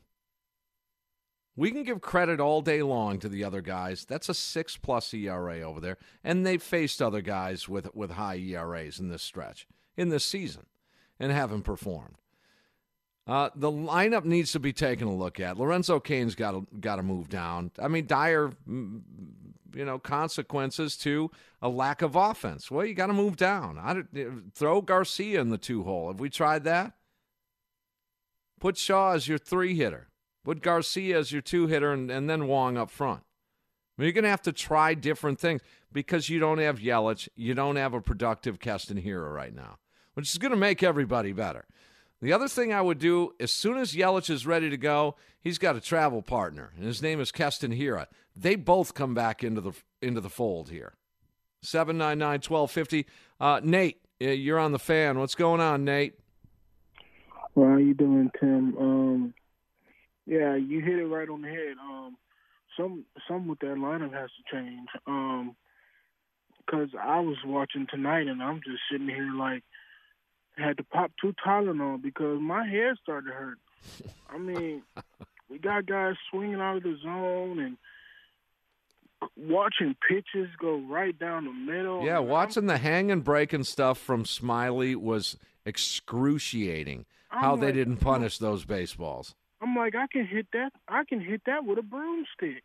[1.58, 4.06] We can give credit all day long to the other guys.
[4.06, 8.38] That's a six plus ERA over there, and they've faced other guys with with high
[8.38, 9.68] ERAs in this stretch
[9.98, 10.68] in this season,
[11.20, 12.18] and haven't performed.
[13.26, 15.58] Uh, the lineup needs to be taken a look at.
[15.58, 17.72] Lorenzo Cain's got to got to move down.
[17.80, 19.02] I mean, dire, mm,
[19.74, 22.72] you know, consequences to a lack of offense.
[22.72, 23.80] Well, you got to move down.
[23.80, 24.04] I,
[24.54, 26.08] throw Garcia in the two hole.
[26.08, 26.94] Have we tried that?
[28.60, 30.07] Put Shaw as your three hitter.
[30.48, 33.20] Put Garcia as your two hitter and, and then Wong up front.
[33.20, 35.60] I mean, you're going to have to try different things
[35.92, 37.28] because you don't have Yelich.
[37.36, 39.78] You don't have a productive Keston Hiura right now,
[40.14, 41.66] which is going to make everybody better.
[42.22, 45.58] The other thing I would do, as soon as Yelich is ready to go, he's
[45.58, 48.06] got a travel partner, and his name is Keston Hiura.
[48.34, 50.94] They both come back into the into the fold here.
[51.66, 53.04] 799-1250.
[53.42, 55.20] Uh, Nate, you're on the fan.
[55.20, 56.18] What's going on, Nate?
[57.54, 58.78] Well, how you doing, Tim?
[58.78, 59.34] Um,
[60.28, 61.76] yeah, you hit it right on the head.
[61.82, 62.18] Um,
[62.78, 64.88] some some with that lineup has to change.
[65.08, 65.56] Um,
[66.66, 69.64] because I was watching tonight and I'm just sitting here like
[70.58, 73.58] had to pop two Tylenol because my head started to hurt.
[74.30, 74.84] I mean,
[75.50, 77.78] we got guys swinging out of the zone and
[79.38, 82.04] watching pitches go right down the middle.
[82.04, 87.06] Yeah, watching I'm, the hang and break and stuff from Smyly was excruciating.
[87.32, 89.36] I'm how like, they didn't punish those baseballs.
[89.62, 90.72] I'm like, I can hit that.
[90.88, 92.64] I can hit that with a broomstick.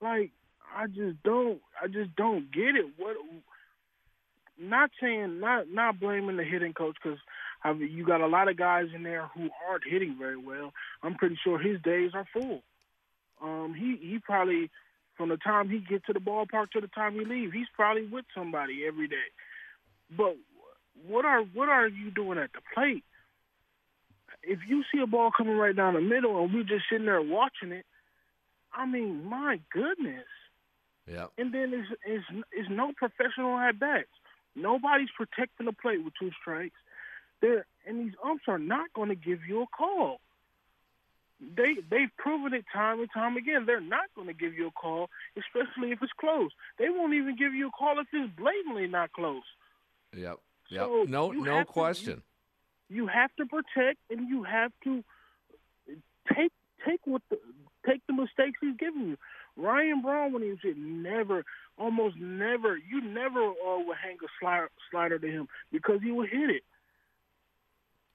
[0.00, 0.30] Like,
[0.76, 1.60] I just don't.
[1.82, 2.86] I just don't get it.
[2.96, 3.16] What?
[4.58, 7.18] Not saying, not not blaming the hitting coach because
[7.78, 10.72] you got a lot of guys in there who aren't hitting very well.
[11.02, 12.62] I'm pretty sure his days are full.
[13.42, 14.70] Um, he he probably
[15.16, 18.06] from the time he gets to the ballpark to the time he leaves, he's probably
[18.06, 19.28] with somebody every day.
[20.16, 20.36] But
[21.06, 23.04] what are what are you doing at the plate?
[24.46, 27.22] If you see a ball coming right down the middle and we're just sitting there
[27.22, 27.84] watching it,
[28.72, 30.26] I mean, my goodness.
[31.10, 31.26] Yeah.
[31.38, 34.08] And then it's, it's, it's no professional at bats.
[34.56, 36.76] Nobody's protecting the plate with two strikes.
[37.40, 40.20] There and these umps are not going to give you a call.
[41.40, 43.66] They they've proven it time and time again.
[43.66, 46.50] They're not going to give you a call, especially if it's close.
[46.78, 49.42] They won't even give you a call if it's blatantly not close.
[50.16, 50.38] Yep.
[50.70, 50.80] Yep.
[50.80, 52.16] So no no question.
[52.16, 52.22] To,
[52.88, 55.04] you have to protect and you have to
[56.32, 56.52] take
[56.86, 57.38] take what the
[57.86, 59.16] take the mistakes he's giving you.
[59.56, 61.44] Ryan Braun when he was hit never
[61.78, 66.28] almost never you never uh, would hang a slider, slider to him because he would
[66.28, 66.62] hit it.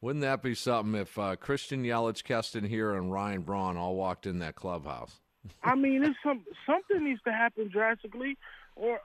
[0.02, 4.26] Wouldn't that be something if uh, Christian Yelich, Keston Hiura, and Ryan Braun all walked
[4.26, 5.20] in that clubhouse?
[5.64, 8.38] I mean, it's some something needs to happen drastically,
[8.76, 9.00] or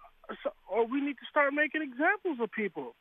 [0.68, 2.94] or we need to start making examples of people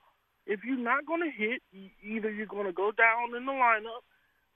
[0.46, 1.62] if you're not going to hit,
[2.04, 4.04] either you're going to go down in the lineup,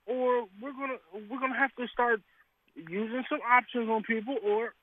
[0.07, 0.97] or we're gonna
[1.29, 2.21] we're gonna have to start
[2.75, 4.73] using some options on people, or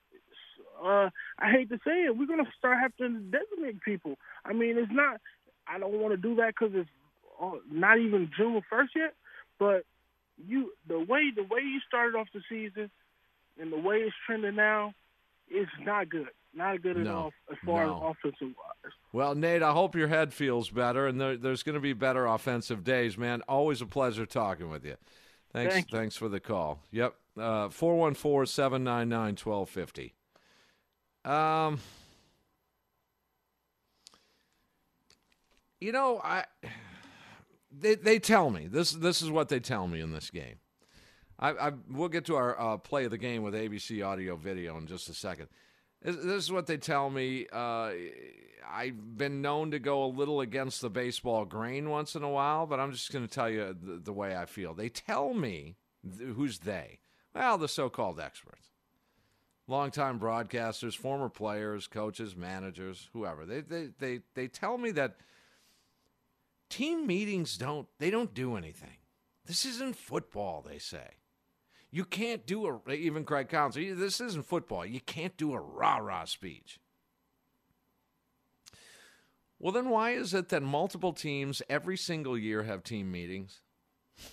[0.85, 4.17] uh, I hate to say it, we're gonna start having to designate people.
[4.45, 5.21] I mean, it's not.
[5.67, 6.91] I don't want to do that because it's
[7.43, 9.15] uh, not even June first yet.
[9.59, 9.85] But
[10.47, 12.91] you, the way the way you started off the season,
[13.59, 14.93] and the way it's trending now,
[15.49, 16.29] it's not good.
[16.55, 17.97] Not good at all as far no.
[17.97, 18.93] as offensive wise.
[19.13, 22.27] Well, Nate, I hope your head feels better, and there, there's going to be better
[22.27, 23.43] offensive days, man.
[23.49, 24.97] Always a pleasure talking with you.
[25.53, 26.81] Thanks, Thank thanks for the call.
[26.91, 30.15] Yep, uh, four one four seven nine nine twelve fifty.
[31.25, 31.79] Um,
[35.81, 36.45] you know, I
[37.71, 40.57] they they tell me this this is what they tell me in this game.
[41.39, 44.77] I, I we'll get to our uh, play of the game with ABC audio video
[44.77, 45.49] in just a second.
[46.05, 47.47] This, is what they tell me.
[47.51, 47.93] Uh,
[48.71, 52.67] I've been known to go a little against the baseball grain once in a while,
[52.67, 54.75] but I'm just going to tell you the, the, way I feel.
[54.75, 55.77] They tell me
[56.19, 56.99] who's they?
[57.35, 58.69] Well, the so-called experts,
[59.67, 63.47] longtime broadcasters, former players, coaches, managers, whoever.
[63.47, 65.17] They they they they tell me that
[66.69, 68.99] team meetings don't they don't do anything.
[69.47, 71.17] This isn't football, they say.
[71.95, 73.95] You can't do a even Craig Counsell.
[73.95, 74.85] This isn't football.
[74.85, 76.81] You can't do a rah rah speech.
[79.61, 83.61] Well, then why is it that multiple teams every single year have team meetings?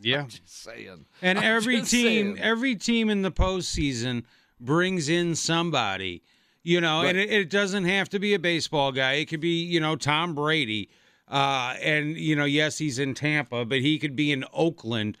[0.00, 1.04] Yeah, I'm just saying.
[1.22, 2.38] And I'm every team, saying.
[2.40, 4.24] every team in the postseason
[4.58, 6.22] brings in somebody.
[6.62, 9.12] You know, and it, it doesn't have to be a baseball guy.
[9.12, 10.88] It could be, you know, Tom Brady.
[11.28, 15.16] Uh, and you know, yes, he's in Tampa, but he could be in Oakland,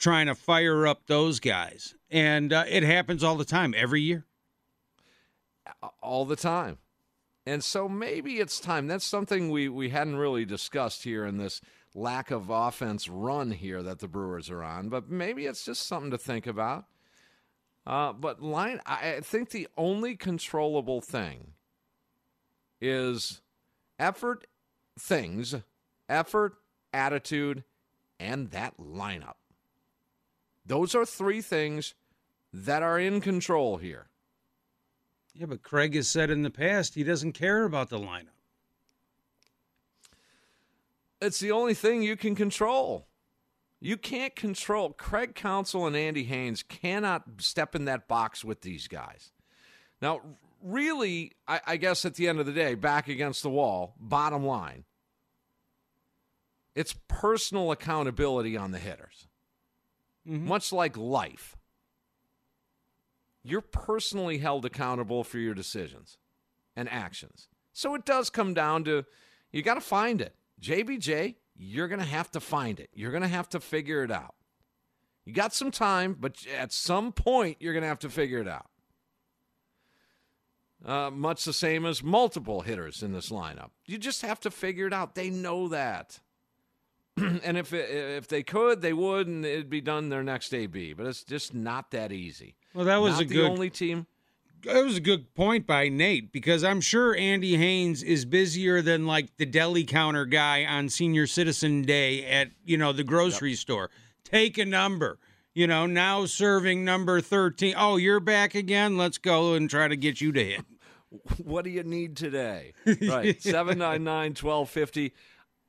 [0.00, 1.94] trying to fire up those guys.
[2.10, 4.24] And uh, it happens all the time, every year.
[6.02, 6.78] all the time.
[7.46, 8.86] And so maybe it's time.
[8.86, 11.60] That's something we, we hadn't really discussed here in this
[11.94, 16.10] lack of offense run here that the Brewers are on, but maybe it's just something
[16.10, 16.84] to think about.
[17.86, 21.52] Uh, but line, I I think the only controllable thing
[22.80, 23.40] is
[23.98, 24.46] effort,
[24.98, 25.56] things,
[26.08, 26.56] effort,
[26.92, 27.64] attitude,
[28.20, 29.34] and that lineup.
[30.64, 31.94] Those are three things
[32.52, 34.08] that are in control here.
[35.34, 38.36] Yeah, but Craig has said in the past he doesn't care about the lineup.
[41.20, 43.06] It's the only thing you can control.
[43.80, 44.90] You can't control.
[44.90, 49.30] Craig Counsell and Andy Haines cannot step in that box with these guys.
[50.02, 50.20] Now,
[50.62, 54.44] really, I, I guess at the end of the day, back against the wall, bottom
[54.44, 54.84] line,
[56.74, 59.26] it's personal accountability on the hitters,
[60.24, 61.56] much like life.
[63.42, 66.18] You're personally held accountable for your decisions
[66.76, 67.48] and actions.
[67.72, 69.04] So it does come down to
[69.52, 70.34] you got to find it.
[70.60, 72.90] JBJ, you're going to have to find it.
[72.92, 74.34] You're going to have to figure it out.
[75.24, 78.48] You got some time, but at some point, you're going to have to figure it
[78.48, 78.66] out.
[80.84, 83.70] Uh, much the same as multiple hitters in this lineup.
[83.86, 85.14] You just have to figure it out.
[85.14, 86.20] They know that.
[87.44, 90.94] and if it, if they could, they would, and it'd be done their next AB.
[90.94, 92.56] But it's just not that easy.
[92.74, 94.06] Well, that was Not a the good only team.
[94.64, 99.06] That was a good point by Nate because I'm sure Andy Haines is busier than
[99.06, 103.90] like the deli counter guy on Senior Citizen Day at you know the grocery store.
[104.24, 105.18] Take a number.
[105.54, 107.74] You know, now serving number 13.
[107.76, 108.96] Oh, you're back again?
[108.96, 110.64] Let's go and try to get you to hit.
[111.42, 112.72] What do you need today?
[112.86, 113.42] Right.
[113.42, 114.04] 799
[114.40, 115.12] 1250.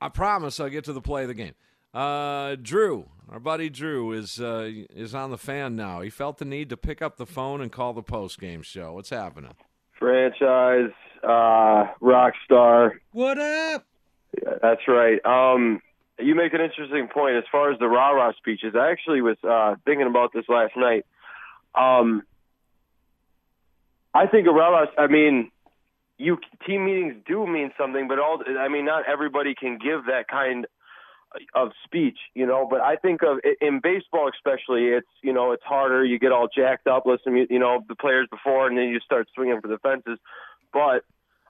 [0.02, 1.54] I promise I'll get to the play of the game.
[1.94, 6.02] Uh, Drew, our buddy Drew, is uh, is on the fan now.
[6.02, 8.94] He felt the need to pick up the phone and call the post game show.
[8.94, 9.54] What's happening?
[10.02, 10.92] franchise
[11.24, 13.00] uh, rock star.
[13.12, 13.86] What up?
[14.42, 15.24] Yeah, that's right.
[15.24, 15.80] Um,
[16.20, 18.74] you make an interesting point as far as the rah rah speeches.
[18.76, 21.06] I actually was uh, thinking about this last night.
[21.76, 22.24] Um,
[24.14, 24.86] I think a rah rah.
[24.98, 25.52] I mean,
[26.22, 30.28] you team meetings do mean something, but all I mean, not everybody can give that
[30.28, 30.68] kind
[31.56, 32.68] of speech, you know.
[32.70, 36.06] But I think of in baseball, especially, it's you know it's harder.
[36.06, 39.28] You get all jacked up, listen, you know, the players before, and then you start
[39.34, 40.20] swinging for the fences.
[40.72, 41.04] But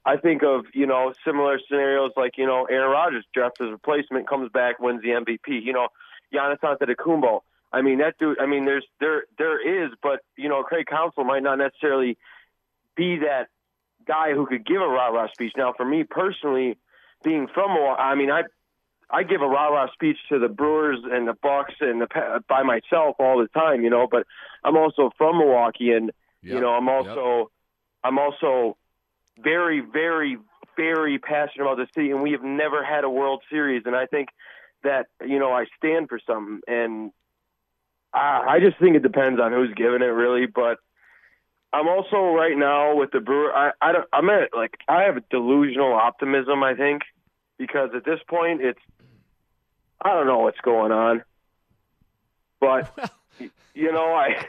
[0.06, 4.28] I think of you know similar scenarios like you know Aaron Rodgers drafts his replacement,
[4.28, 5.64] comes back, wins the MVP.
[5.64, 5.90] You know,
[6.34, 7.42] Giannis Antetokounmpo.
[7.74, 8.40] I mean that dude.
[8.40, 12.18] I mean there's there there is, but you know Craig Counsell might not necessarily
[12.96, 13.48] be that
[14.08, 15.54] guy who could give a rah rah speech.
[15.58, 16.78] Now, for me personally,
[17.24, 18.44] being from Milwaukee, I mean I
[19.10, 22.64] I give a rah rah speech to the Brewers and the Bucks and the by
[22.64, 24.08] myself all the time, you know.
[24.10, 24.26] But
[24.64, 26.12] I'm also from Milwaukee, and
[26.56, 27.52] you know I'm also
[28.04, 28.78] I'm also
[29.40, 30.38] very very
[30.78, 34.06] very passionate about the city, and we have never had a World Series, and I
[34.06, 34.30] think
[34.84, 37.12] that you know I stand for something, and
[38.14, 40.46] I, I just think it depends on who's giving it, really.
[40.48, 40.78] But
[41.74, 43.54] I'm also right now with the Brewer.
[43.54, 46.64] I, I don't, I'm at like I have a delusional optimism.
[46.64, 47.04] I think
[47.58, 48.80] because at this point it's
[50.02, 51.24] I don't know what's going on,
[52.60, 53.12] but
[53.74, 54.46] you know I.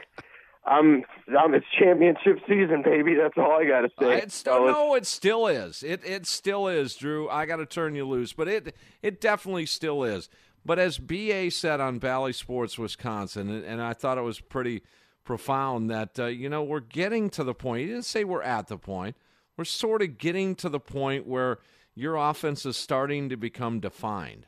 [0.65, 1.03] I'm,
[1.37, 3.15] I'm it's championship season, baby.
[3.15, 4.19] That's all I got to say.
[4.19, 5.83] It's still, no, it still is.
[5.83, 7.27] It it still is, Drew.
[7.27, 10.29] I got to turn you loose, but it it definitely still is.
[10.65, 14.83] But as BA said on Bally Sports Wisconsin, and, and I thought it was pretty
[15.23, 17.81] profound that uh, you know we're getting to the point.
[17.81, 19.15] He didn't say we're at the point.
[19.57, 21.59] We're sort of getting to the point where
[21.95, 24.47] your offense is starting to become defined.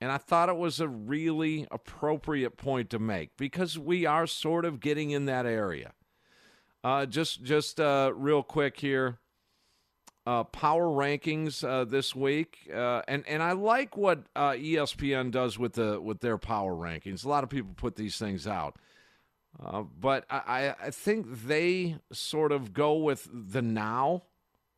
[0.00, 4.64] And I thought it was a really appropriate point to make because we are sort
[4.64, 5.92] of getting in that area.
[6.84, 9.18] Uh, just just uh, real quick here,
[10.26, 15.58] uh, power rankings uh, this week, uh, and and I like what uh, ESPN does
[15.58, 17.24] with the with their power rankings.
[17.24, 18.76] A lot of people put these things out,
[19.64, 24.24] uh, but I, I think they sort of go with the now.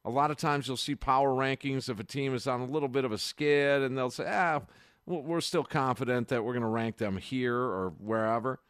[0.05, 2.89] A lot of times you'll see power rankings if a team is on a little
[2.89, 4.61] bit of a skid, and they'll say, ah,
[5.07, 8.61] we're still confident that we're going to rank them here or wherever.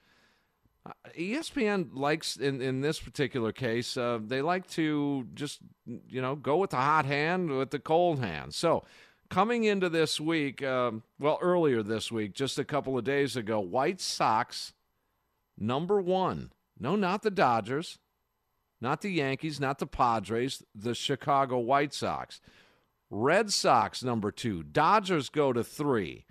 [0.86, 5.60] Uh, ESPN likes in in this particular case, uh, they like to just
[6.08, 8.54] you know go with the hot hand with the cold hand.
[8.54, 8.84] So
[9.28, 13.60] coming into this week, um, well, earlier this week, just a couple of days ago,
[13.60, 14.72] White Sox
[15.58, 16.52] number one.
[16.78, 17.98] No, not the Dodgers,
[18.80, 22.40] not the Yankees, not the Padres, the Chicago White Sox.
[23.10, 24.62] Red Sox number two.
[24.62, 26.24] Dodgers go to three.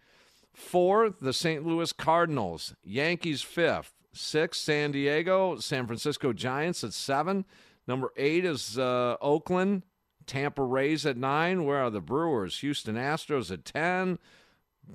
[0.53, 1.65] Four, the St.
[1.65, 2.75] Louis Cardinals.
[2.83, 3.93] Yankees fifth.
[4.13, 5.57] Six, San Diego.
[5.57, 7.45] San Francisco Giants at seven.
[7.87, 9.83] Number eight is uh, Oakland.
[10.25, 11.65] Tampa Rays at nine.
[11.65, 12.59] Where are the Brewers?
[12.59, 14.19] Houston Astros at 10.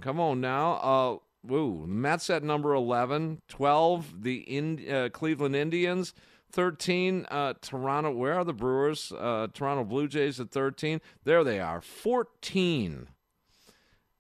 [0.01, 0.73] Come on now.
[0.75, 1.87] Uh, woo.
[1.87, 3.41] Mets at number 11.
[3.49, 6.15] 12, the in, uh, Cleveland Indians.
[6.53, 8.11] 13, uh, Toronto.
[8.11, 9.11] Where are the Brewers?
[9.13, 11.01] Uh, Toronto Blue Jays at 13.
[11.25, 11.81] There they are.
[11.81, 13.09] 14.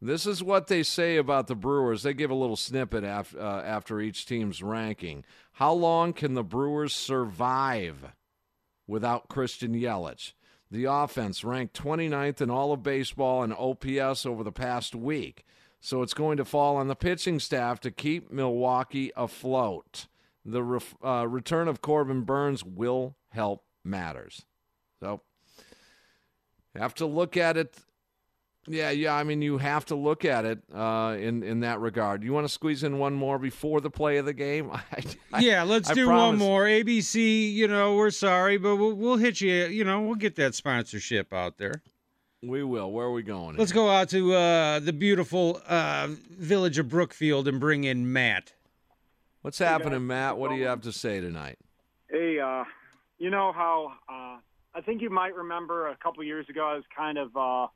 [0.01, 2.03] This is what they say about the Brewers.
[2.03, 5.25] They give a little snippet af- uh, after each team's ranking.
[5.53, 8.13] How long can the Brewers survive
[8.89, 10.33] without Christian Yelich?
[10.73, 15.45] The offense ranked 29th in all of baseball and OPS over the past week.
[15.85, 20.07] So it's going to fall on the pitching staff to keep Milwaukee afloat.
[20.45, 24.47] The ref, uh, return of Corbin Burnes will help matters.
[25.01, 25.23] So
[26.77, 27.77] have to look at it.
[28.69, 29.13] Yeah, yeah.
[29.17, 32.23] I mean, you have to look at it uh, in in that regard.
[32.23, 34.71] You want to squeeze in one more before the play of the game?
[34.73, 34.85] I,
[35.33, 36.39] I, yeah, let's I do promise.
[36.39, 36.63] one more.
[36.63, 39.65] ABC, you know, we're sorry, but we'll, we'll hit you.
[39.65, 41.83] You know, we'll get that sponsorship out there.
[42.43, 42.91] We will.
[42.91, 43.57] Where are we going?
[43.57, 48.53] Let's go out to uh, the beautiful uh, village of Brookfield and bring in Matt.
[49.43, 50.37] What's happening, Matt?
[50.39, 51.59] What do you have to say tonight?
[52.11, 52.65] Hey, uh,
[53.19, 54.39] you know how uh,
[54.75, 57.67] I think you might remember a couple years ago I was kind of uh,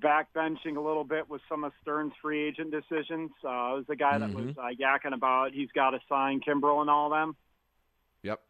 [0.00, 3.30] backbenching a little bit with some of Stearns' free agent decisions.
[3.44, 6.80] Uh, I was the guy that was uh, yakking about he's got to sign Kimbrel
[6.80, 7.36] and all them.
[8.22, 8.40] Yep.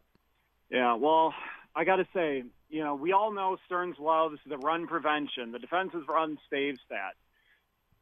[0.69, 1.33] Yeah, well,
[1.75, 5.59] I got to say, you know, we all know Stearns loves the run prevention, the
[5.59, 7.13] defensive run stave that.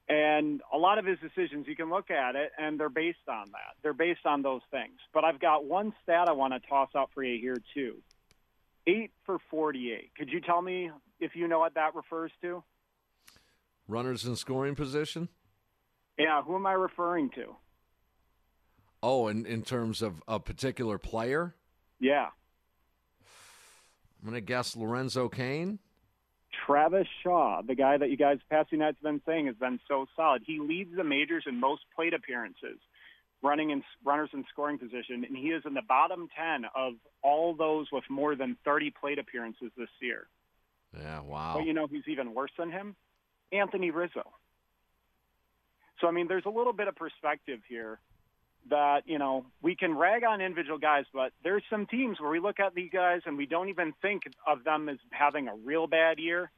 [0.08, 3.50] And a lot of his decisions, you can look at it, and they're based on
[3.52, 3.76] that.
[3.82, 5.00] They're based on those things.
[5.14, 7.96] But I've got one stat I want to toss out for you here, too.
[8.86, 10.12] Eight for 48.
[10.16, 12.64] Could you tell me if you know what that refers to?
[13.88, 15.28] Runners in scoring position?
[16.20, 17.56] Yeah, who am I referring to?
[19.02, 21.56] Oh, in, in terms of a particular player?
[22.00, 22.28] Yeah.
[24.26, 25.78] I'm going to guess Lorenzo Cain.
[26.66, 30.42] Travis Shaw, the guy that you guys passing night's been saying has been so solid.
[30.44, 32.80] He leads the majors in most plate appearances,
[33.44, 37.54] running in runners in scoring position, and he is in the bottom ten of all
[37.54, 40.26] those with more than 30 plate appearances this year.
[40.98, 41.54] Yeah, wow.
[41.58, 42.96] But you know who's even worse than him?
[43.52, 44.24] Anthony Rizzo.
[46.02, 48.00] So I mean, there's a little bit of perspective here
[48.70, 52.40] that you know we can rag on individual guys, but there's some teams where we
[52.40, 55.88] look at these guys and we don't even think of them as having a real
[55.88, 56.52] bad year.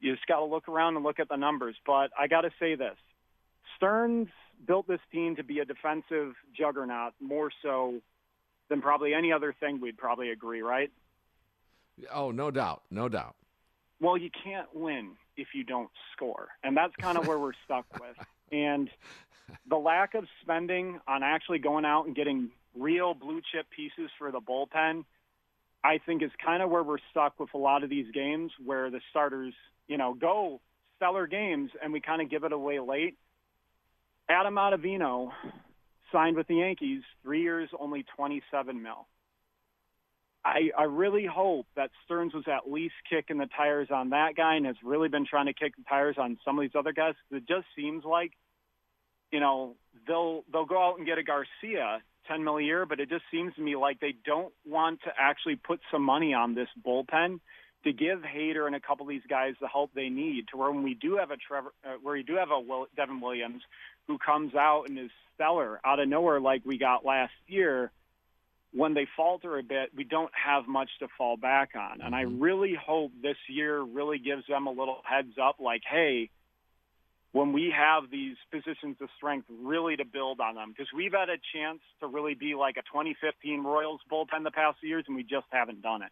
[0.00, 1.76] You just got to look around and look at the numbers.
[1.84, 2.96] But I got to say this:
[3.76, 4.28] Stearns
[4.66, 8.00] built this team to be a defensive juggernaut more so
[8.68, 9.80] than probably any other thing.
[9.80, 10.90] We'd probably agree, right?
[12.12, 13.34] Oh, no doubt, no doubt.
[14.00, 17.86] Well, you can't win if you don't score, and that's kind of where we're stuck
[17.98, 18.16] with.
[18.52, 18.88] And
[19.68, 24.30] the lack of spending on actually going out and getting real blue chip pieces for
[24.30, 25.04] the bullpen,
[25.82, 28.90] I think is kind of where we're stuck with a lot of these games where
[28.90, 29.54] the starters,
[29.88, 30.60] you know, go
[30.96, 33.16] stellar games and we kind of give it away late.
[34.28, 35.30] Adam Ottavino
[36.10, 39.06] signed with the Yankees, three years, only 27 mil.
[40.46, 44.54] I, I really hope that Stearns was at least kicking the tires on that guy
[44.54, 47.14] and has really been trying to kick the tires on some of these other guys.
[47.32, 48.32] It just seems like
[49.32, 49.74] you know,
[50.06, 53.24] they'll they'll go out and get a Garcia, ten mil a year, but it just
[53.30, 57.40] seems to me like they don't want to actually put some money on this bullpen
[57.84, 60.46] to give Hader and a couple of these guys the help they need.
[60.50, 62.86] To where when we do have a Trevor, uh, where you do have a Will,
[62.96, 63.62] Devin Williams
[64.06, 67.90] who comes out and is stellar out of nowhere like we got last year.
[68.76, 72.02] When they falter a bit, we don't have much to fall back on.
[72.02, 76.28] And I really hope this year really gives them a little heads up like, hey,
[77.32, 81.30] when we have these positions of strength really to build on them because we've had
[81.30, 85.22] a chance to really be like a 2015 Royals bullpen the past years and we
[85.22, 86.10] just haven't done it.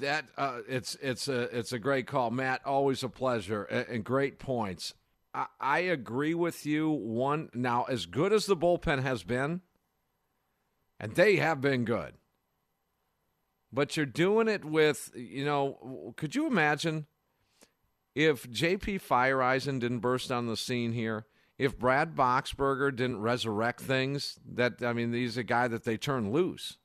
[0.00, 2.66] That uh, it's it's a it's a great call, Matt.
[2.66, 4.92] Always a pleasure and, and great points.
[5.32, 6.90] I, I agree with you.
[6.90, 9.62] One now, as good as the bullpen has been,
[10.98, 12.14] and they have been good,
[13.72, 16.14] but you're doing it with you know.
[16.16, 17.06] Could you imagine?
[18.14, 21.26] if JP Feyereisen didn't burst on the scene here
[21.58, 26.32] if Brad Boxberger didn't resurrect things, that I mean, he's a guy that they turn
[26.32, 26.78] loose.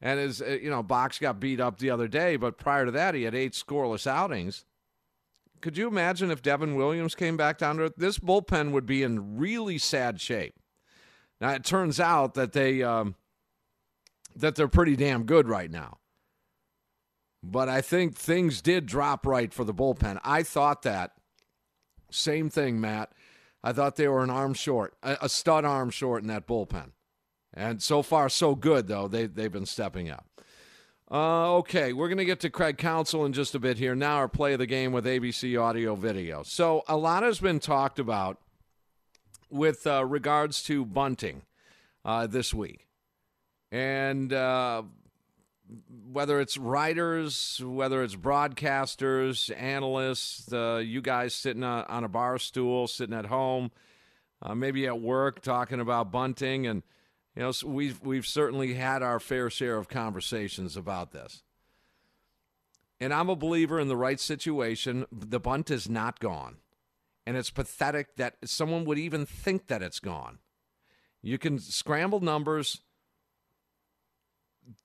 [0.00, 3.14] And uh, you know, Box got beat up the other day, but prior to that,
[3.14, 4.64] he had eight scoreless outings.
[5.60, 7.98] Could you imagine if Devin Williams came back down to it?
[7.98, 10.54] This bullpen would be in really sad shape.
[11.44, 13.16] Now it turns out that they um,
[14.34, 15.98] that they're pretty damn good right now.
[17.42, 20.20] But I think things did drop right for the bullpen.
[20.24, 21.12] I thought that.
[22.10, 23.12] Same thing, Matt.
[23.62, 26.92] I thought they were an arm short, a, stud arm short in that bullpen.
[27.52, 29.06] And so far, so good, though.
[29.06, 30.26] They, they've been stepping up.
[31.10, 33.94] Uh, okay, we're going to get to Craig Counsell in just a bit here.
[33.94, 36.42] Now, our play of the game with ABC Audio Video.
[36.42, 38.38] So, a lot has been talked about
[39.54, 41.42] with uh, regards to bunting
[42.04, 42.88] uh, this week.
[43.70, 44.82] And uh,
[46.10, 52.86] whether it's writers, whether it's broadcasters, analysts, uh, you guys sitting on a bar stool,
[52.86, 53.70] sitting at home,
[54.42, 56.82] uh, maybe at work, talking about bunting, and
[57.34, 61.42] you know we've we've certainly had our fair share of conversations about this.
[63.00, 66.58] And I'm a believer in the right situation, the bunt is not gone,
[67.26, 70.38] and it's pathetic that someone would even think that it's gone.
[71.22, 72.82] You can scramble numbers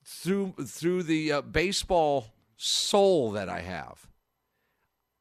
[0.04, 4.08] through through the uh, baseball soul that I have,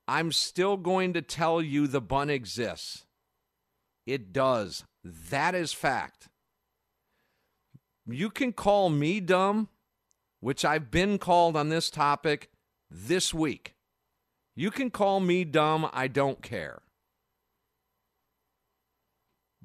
[0.09, 3.07] I'm still going to tell you the bun exists.
[4.07, 4.85] It does.
[5.05, 6.29] That is fact.
[8.07, 9.69] You can call me dumb,
[10.41, 12.51] which I've been called on this topic
[12.91, 13.75] this week.
[14.57, 16.81] You can call me dumb, I don't care.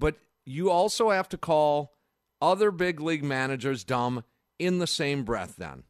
[0.03, 1.93] But you also have to call
[2.41, 4.25] other big league managers dumb
[4.59, 5.83] in the same breath then.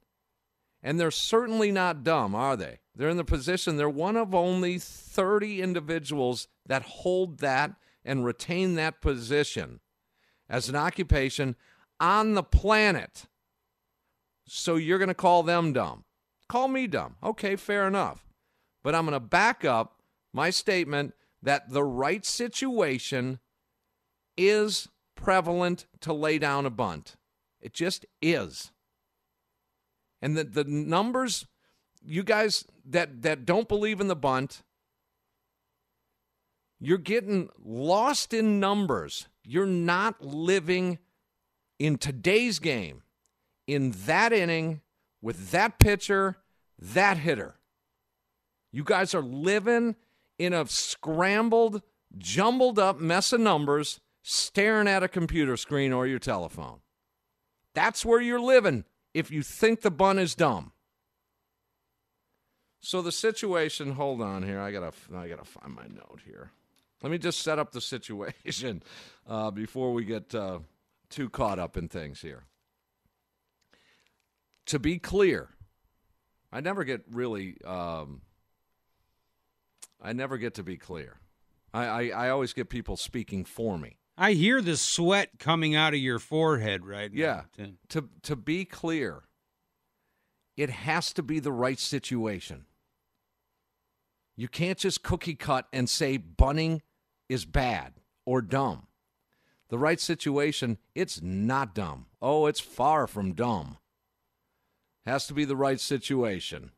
[0.84, 2.82] And they're certainly not dumb, are they?
[2.96, 7.74] They're in the position, they're one of only 30 individuals that hold that
[8.06, 9.80] and retain that position
[10.48, 11.56] as an occupation
[12.00, 13.26] on the planet.
[14.48, 16.04] So you're going to call them dumb.
[16.48, 17.16] Call me dumb.
[17.24, 18.28] Okay, fair enough.
[18.84, 23.40] But I'm going to back up my statement that the right situation
[24.38, 27.16] is prevalent to lay down a bunt.
[27.62, 28.72] It just is.
[30.22, 31.46] And the, the numbers,
[32.06, 34.64] you guys that, that don't believe in the bunt,
[36.80, 39.28] you're getting lost in numbers.
[39.46, 41.00] You're not living
[41.80, 43.04] in today's game,
[43.68, 44.82] in that inning,
[45.22, 46.38] with that pitcher,
[46.78, 47.56] that hitter.
[48.72, 49.96] You guys are living
[50.38, 51.82] in a scrambled,
[52.18, 56.80] jumbled up mess of numbers staring at a computer screen or your telephone.
[57.76, 60.72] That's where you're living if you think the bun is dumb.
[62.80, 64.60] So the situation, hold on here.
[64.60, 66.52] I gotta, I gotta find my note here.
[67.02, 68.82] Let me just set up the situation
[69.28, 70.60] uh, before we get uh,
[71.10, 72.46] too caught up in things here.
[74.68, 75.50] To be clear,
[76.52, 78.22] I never get really, um,
[80.02, 81.18] I never get to be clear.
[81.74, 83.98] I, I, I always get people speaking for me.
[84.18, 87.44] I hear the sweat coming out of your forehead right yeah.
[87.58, 87.66] now.
[87.90, 89.24] To to be clear,
[90.56, 92.66] it has to be the right situation.
[94.36, 96.82] You can't just cookie cut and say bunning
[97.30, 97.94] is bad
[98.26, 98.88] or dumb.
[99.70, 102.08] The right situation, it's not dumb.
[102.22, 103.78] Oh, it's far from dumb.
[105.06, 106.72] Has to be the right situation.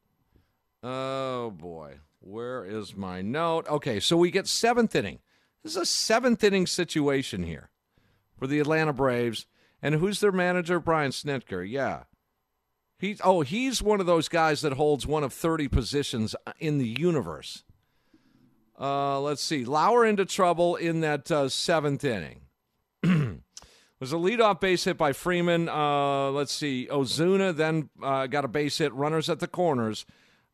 [0.82, 3.68] Oh boy, where is my note?
[3.68, 5.20] Okay, so we get seventh inning.
[5.66, 7.72] This is a seventh inning situation here
[8.38, 9.48] for the Atlanta Braves.
[9.82, 10.80] And who's their manager?
[10.80, 11.68] Brian Snitker.
[11.68, 12.04] Yeah.
[13.00, 16.96] He's, oh, he's one of those guys that holds one of 30 positions in the
[17.00, 17.64] universe.
[18.80, 19.66] Uh, let's see.
[19.66, 22.42] Lauer into trouble in that uh, seventh inning.
[24.00, 25.68] was a leadoff base hit by Freeman.
[25.68, 26.88] Uh, let's see.
[26.92, 30.06] Ozuna then uh, got a base hit, runners at the corners.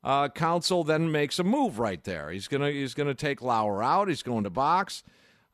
[0.03, 2.31] Uh, Counsell then makes a move right there.
[2.31, 4.07] He's gonna he's gonna take Lauer out.
[4.07, 5.03] He's going to box.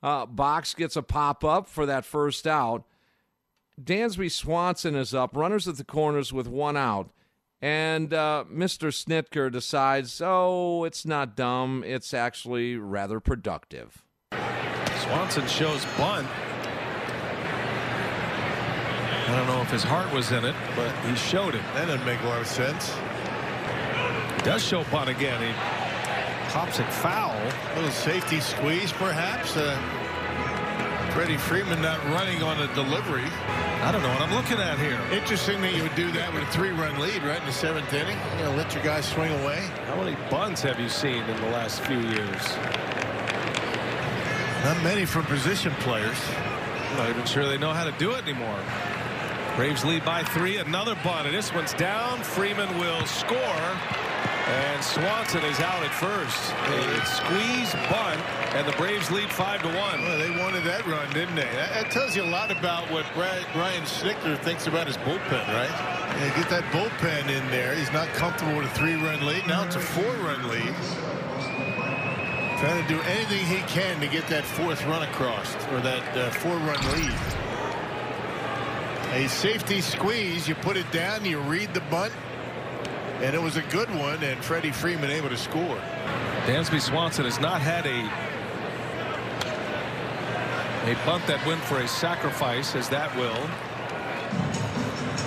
[0.02, 2.84] Uh, box gets a pop up for that first out.
[3.82, 5.36] Dansby Swanson is up.
[5.36, 7.10] Runners at the corners with one out.
[7.60, 8.88] And uh, Mr.
[8.92, 11.82] Snitker decides, oh, it's not dumb.
[11.84, 14.04] It's actually rather productive.
[15.02, 16.28] Swanson shows bunt.
[19.26, 21.62] I don't know if his heart was in it, but he showed it.
[21.74, 22.92] That didn't make a lot of sense.
[24.44, 25.40] Does show bunt again.
[25.42, 25.52] He
[26.50, 27.32] pops it foul.
[27.32, 29.56] A little safety squeeze, perhaps.
[29.56, 29.76] Uh,
[31.12, 33.24] Freddie Freeman not running on a delivery.
[33.82, 35.00] I don't know what I'm looking at here.
[35.12, 38.16] Interesting that you would do that with a three-run lead right in the seventh inning.
[38.36, 39.68] You know, let your guys swing away.
[39.86, 42.56] How many bunts have you seen in the last few years?
[44.64, 46.18] Not many from position players.
[46.96, 48.58] Not even sure they know how to do it anymore.
[49.56, 50.58] Braves lead by three.
[50.58, 52.22] Another bunt, and this one's down.
[52.22, 53.76] Freeman will score.
[54.48, 56.54] And Swanson is out at first.
[56.72, 58.20] A squeeze bunt,
[58.56, 60.00] and the Braves lead five to one.
[60.02, 61.42] Well, they wanted that run, didn't they?
[61.42, 65.46] That, that tells you a lot about what Brad, Ryan Snitker thinks about his bullpen,
[65.48, 65.68] right?
[66.18, 67.74] Yeah, get that bullpen in there.
[67.74, 69.46] He's not comfortable with a three-run lead.
[69.46, 70.74] Now it's a four-run lead.
[72.58, 76.30] Trying to do anything he can to get that fourth run across, or that uh,
[76.30, 77.14] four-run lead.
[79.12, 80.48] A safety squeeze.
[80.48, 82.12] You put it down, you read the bunt,
[83.20, 85.78] and it was a good one, and Freddie Freeman able to score.
[86.46, 88.08] Dansby Swanson has not had a
[90.90, 93.36] a bunt that went for a sacrifice as that will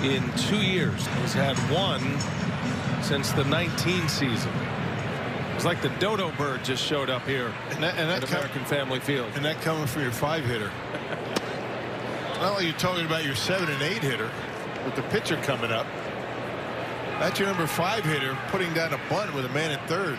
[0.02, 1.06] in two years.
[1.20, 2.18] He's had one
[3.02, 4.52] since the 19 season.
[5.54, 8.64] It's like the dodo bird just showed up here and that, and that at American
[8.64, 9.30] Family Field.
[9.36, 10.72] And that coming from your five hitter.
[12.40, 14.30] Not only you're talking about your seven and eight hitter
[14.84, 15.86] with the pitcher coming up.
[17.22, 20.18] That's your number five hitter putting down a bunt with a man at third.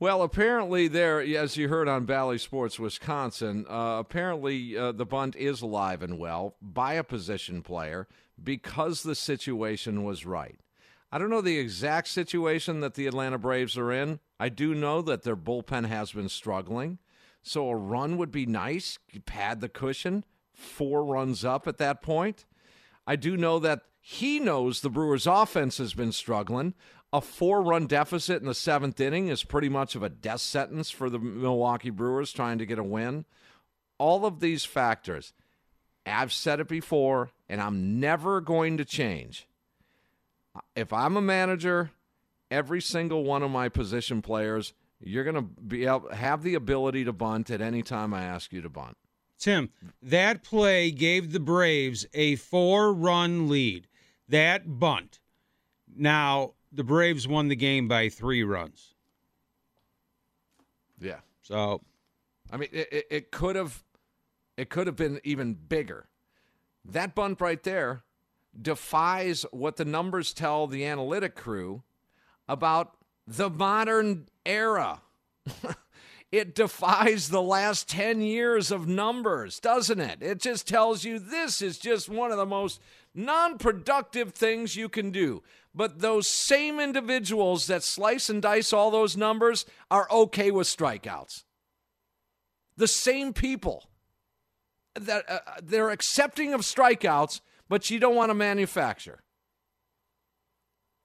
[0.00, 5.36] Well, apparently, there, as you heard on Bally Sports Wisconsin, uh, apparently uh, the bunt
[5.36, 8.08] is alive and well by a position player
[8.42, 10.58] because the situation was right.
[11.12, 14.20] I don't know the exact situation that the Atlanta Braves are in.
[14.40, 16.96] I do know that their bullpen has been struggling.
[17.42, 18.98] So a run would be nice.
[19.26, 20.24] Pad the cushion,
[20.54, 22.46] four runs up at that point.
[23.06, 26.74] I do know that he knows the Brewers' offense has been struggling.
[27.12, 30.90] A four run deficit in the seventh inning is pretty much of a death sentence
[30.90, 33.26] for the Milwaukee Brewers trying to get a win.
[33.98, 35.32] All of these factors,
[36.04, 39.46] I've said it before, and I'm never going to change.
[40.74, 41.92] If I'm a manager,
[42.50, 47.04] every single one of my position players, you're going to be able, have the ability
[47.04, 48.96] to bunt at any time I ask you to bunt.
[49.38, 49.70] Tim,
[50.02, 53.86] that play gave the Braves a four run lead.
[54.32, 55.20] That bunt.
[55.94, 58.94] Now, the Braves won the game by three runs.
[60.98, 61.18] Yeah.
[61.42, 61.82] So,
[62.50, 63.84] I mean, it, it could have,
[64.56, 66.08] it could have been even bigger.
[66.82, 68.04] That bunt right there
[68.60, 71.82] defies what the numbers tell the analytic crew
[72.48, 75.02] about the modern era.
[76.32, 80.22] it defies the last 10 years of numbers, doesn't it?
[80.22, 82.80] It just tells you this is just one of the most
[83.14, 85.42] non productive things you can do.
[85.74, 91.44] But those same individuals that slice and dice all those numbers are okay with strikeouts.
[92.76, 93.88] The same people
[94.94, 99.22] that uh, they're accepting of strikeouts, but you don't want to manufacture.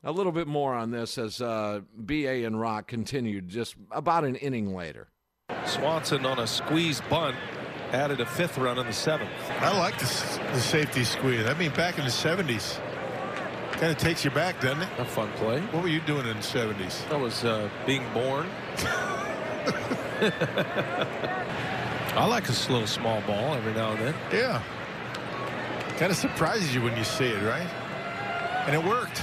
[0.03, 4.35] A little bit more on this as uh, BA and Rock continued just about an
[4.35, 5.09] inning later.
[5.65, 7.35] Swanson on a squeeze bunt
[7.91, 9.29] added a fifth run in the seventh.
[9.59, 10.05] I like the,
[10.53, 11.45] the safety squeeze.
[11.45, 12.79] I mean, back in the 70s,
[13.73, 14.89] kind of takes you back, doesn't it?
[14.97, 15.61] A fun play.
[15.61, 17.09] What were you doing in the 70s?
[17.11, 18.49] I was uh, being born.
[22.15, 24.15] I like a little small ball every now and then.
[24.31, 24.61] Yeah.
[25.97, 27.67] Kind of surprises you when you see it, right?
[28.65, 29.21] And it worked.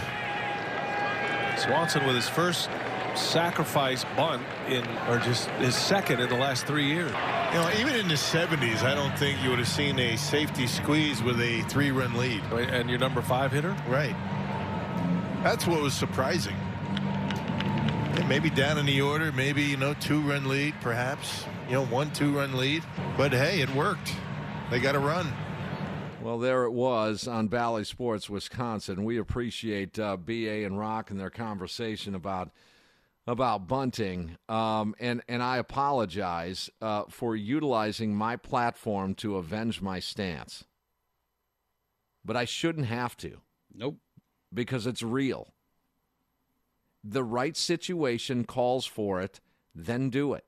[1.58, 2.68] Swanson with his first
[3.16, 7.10] sacrifice bunt in, or just his second in the last three years.
[7.52, 10.66] You know, even in the 70s, I don't think you would have seen a safety
[10.66, 12.42] squeeze with a three-run lead.
[12.52, 13.76] And your number five hitter?
[13.88, 14.16] Right.
[15.42, 16.56] That's what was surprising.
[18.28, 21.44] maybe down in the order, maybe, you know, two-run lead, perhaps.
[21.68, 22.82] You know, one two-run lead.
[23.16, 24.12] But, hey, it worked.
[24.70, 25.32] They got a run.
[26.22, 29.04] Well, there it was on Bally Sports, Wisconsin.
[29.04, 32.50] We appreciate uh, BA and Rock and their conversation about–
[33.26, 39.98] about bunting, um, and and I apologize uh, for utilizing my platform to avenge my
[39.98, 40.64] stance.
[42.24, 43.40] But I shouldn't have to.
[43.74, 43.98] Nope.
[44.52, 45.52] Because it's real.
[47.02, 49.40] The right situation calls for it,
[49.74, 50.44] then do it.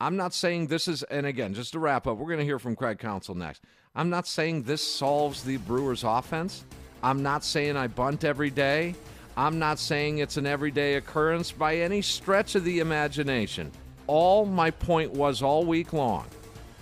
[0.00, 2.58] I'm not saying this is, and again, just to wrap up, we're going to hear
[2.58, 3.62] from Craig Counsell next.
[3.94, 6.64] I'm not saying this solves the Brewers' offense.
[7.02, 8.94] I'm not saying I bunt every day.
[9.40, 13.72] I'm not saying it's an everyday occurrence by any stretch of the imagination.
[14.06, 16.26] All my point was all week long,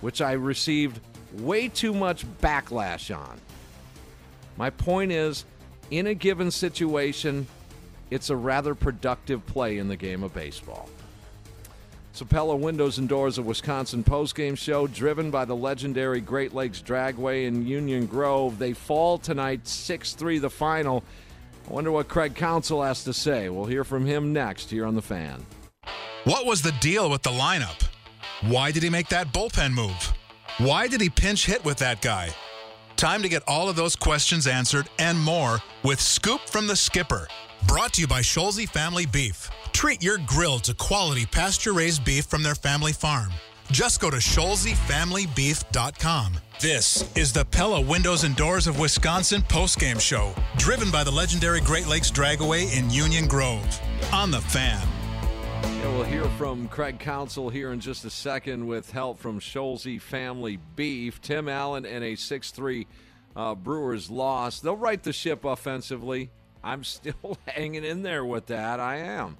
[0.01, 0.99] which I received
[1.37, 3.39] way too much backlash on.
[4.57, 5.45] My point is,
[5.89, 7.47] in a given situation,
[8.11, 10.89] it's a rather productive play in the game of baseball.
[12.13, 17.45] Sapella Windows and Doors, a Wisconsin postgame show driven by the legendary Great Lakes Dragaway
[17.45, 18.59] in Union Grove.
[18.59, 21.05] They fall tonight 6 3 the final.
[21.67, 23.49] I wonder what Craig Counsell has to say.
[23.49, 25.45] We'll hear from him next here on The Fan.
[26.23, 27.87] What was the deal with the lineup?
[28.41, 30.13] Why did he make that bullpen move?
[30.57, 32.29] Why did he pinch hit with that guy?
[32.95, 37.27] Time to get all of those questions answered and more with Scoop from the Skipper.
[37.67, 39.49] Brought to you by Scholze Family Beef.
[39.71, 43.31] Treat your grill to quality pasture raised beef from their family farm.
[43.71, 46.33] Just go to ScholzeFamilyBeef.com.
[46.59, 51.61] This is the Pella Windows and Doors of Wisconsin postgame show, driven by the legendary
[51.61, 53.79] Great Lakes Dragaway in Union Grove.
[54.11, 54.81] On the fan.
[55.63, 60.01] Yeah, we'll hear from Craig Counsell here in just a second with help from Scholze
[60.01, 61.21] Family Beef.
[61.21, 62.87] Tim Allen and a 6 3
[63.35, 64.59] uh, Brewers loss.
[64.59, 66.31] They'll right the ship offensively.
[66.63, 68.79] I'm still hanging in there with that.
[68.79, 69.37] I am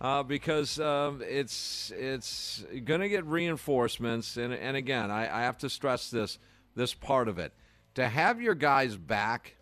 [0.00, 4.36] uh, because um, it's it's going to get reinforcements.
[4.36, 6.38] And, and again, I, I have to stress this
[6.74, 7.52] this part of it.
[7.94, 9.56] To have your guys back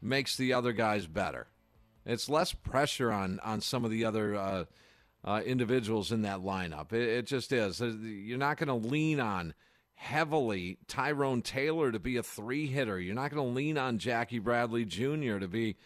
[0.00, 1.46] makes the other guys better.
[2.04, 4.64] It's less pressure on on some of the other uh,
[5.24, 6.92] uh, individuals in that lineup.
[6.92, 7.80] It, it just is.
[7.80, 9.54] You're not going to lean on
[9.94, 12.98] heavily Tyrone Taylor to be a three hitter.
[12.98, 15.38] You're not going to lean on Jackie Bradley Jr.
[15.38, 15.76] to be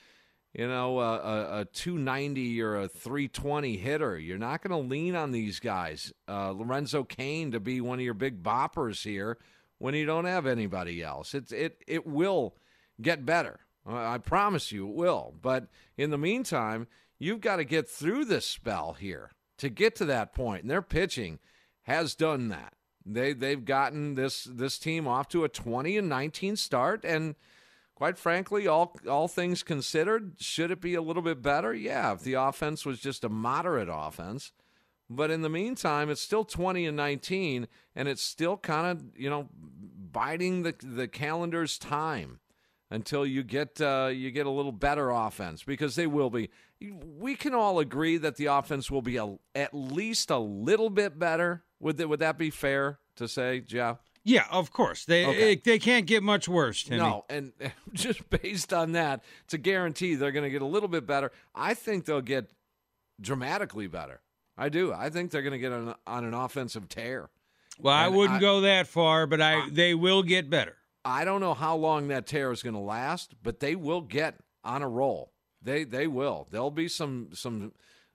[0.55, 4.19] you know, a, a, a 290 or a 320 hitter.
[4.19, 6.13] You're not going to lean on these guys.
[6.29, 9.39] Uh, Lorenzo Cain to be one of your big boppers here
[9.79, 11.35] when you don't have anybody else.
[11.35, 12.57] It, it, it will
[13.01, 13.61] get better.
[13.87, 15.35] I promise you it will.
[15.41, 16.89] But in the meantime,
[17.19, 20.63] you've got to get through this spell here to get to that point.
[20.63, 21.39] And their pitching
[21.83, 22.75] has done that.
[23.07, 27.35] They they've gotten this this team off to a 20 and 19 start and–
[27.99, 31.75] quite frankly, all all things considered, should it be a little bit better?
[31.75, 34.53] Yeah, if the offense was just a moderate offense.
[35.11, 39.29] But in the meantime, it's still 20 and 19, and it's still kind of you
[39.29, 39.49] know
[40.13, 42.39] biding the the calendar's time
[42.89, 46.51] until you get uh, you get a little better offense because they will be.
[46.81, 51.19] We can all agree that the offense will be a, at least a little bit
[51.19, 51.65] better.
[51.81, 54.08] Would that, would that be fair to say, Jeff?
[54.25, 55.05] Yeah, of course.
[55.05, 55.53] They okay.
[55.53, 56.99] it, they can't get much worse, Timmy.
[56.99, 57.53] No, and
[57.93, 61.33] just based on that, it's a guarantee they're going to get a little bit better.
[61.55, 62.51] I think they'll get
[63.21, 64.21] dramatically better.
[64.57, 64.93] I do.
[64.93, 67.31] I think they're going to get on, on an offensive tear.
[67.81, 70.77] Well, and I wouldn't I, go that far, but I, I they will get better.
[71.05, 74.35] I don't know how long that tear is going to last, but they will get
[74.65, 75.33] on a roll.
[75.63, 76.49] They they will.
[76.51, 77.73] There'll be some some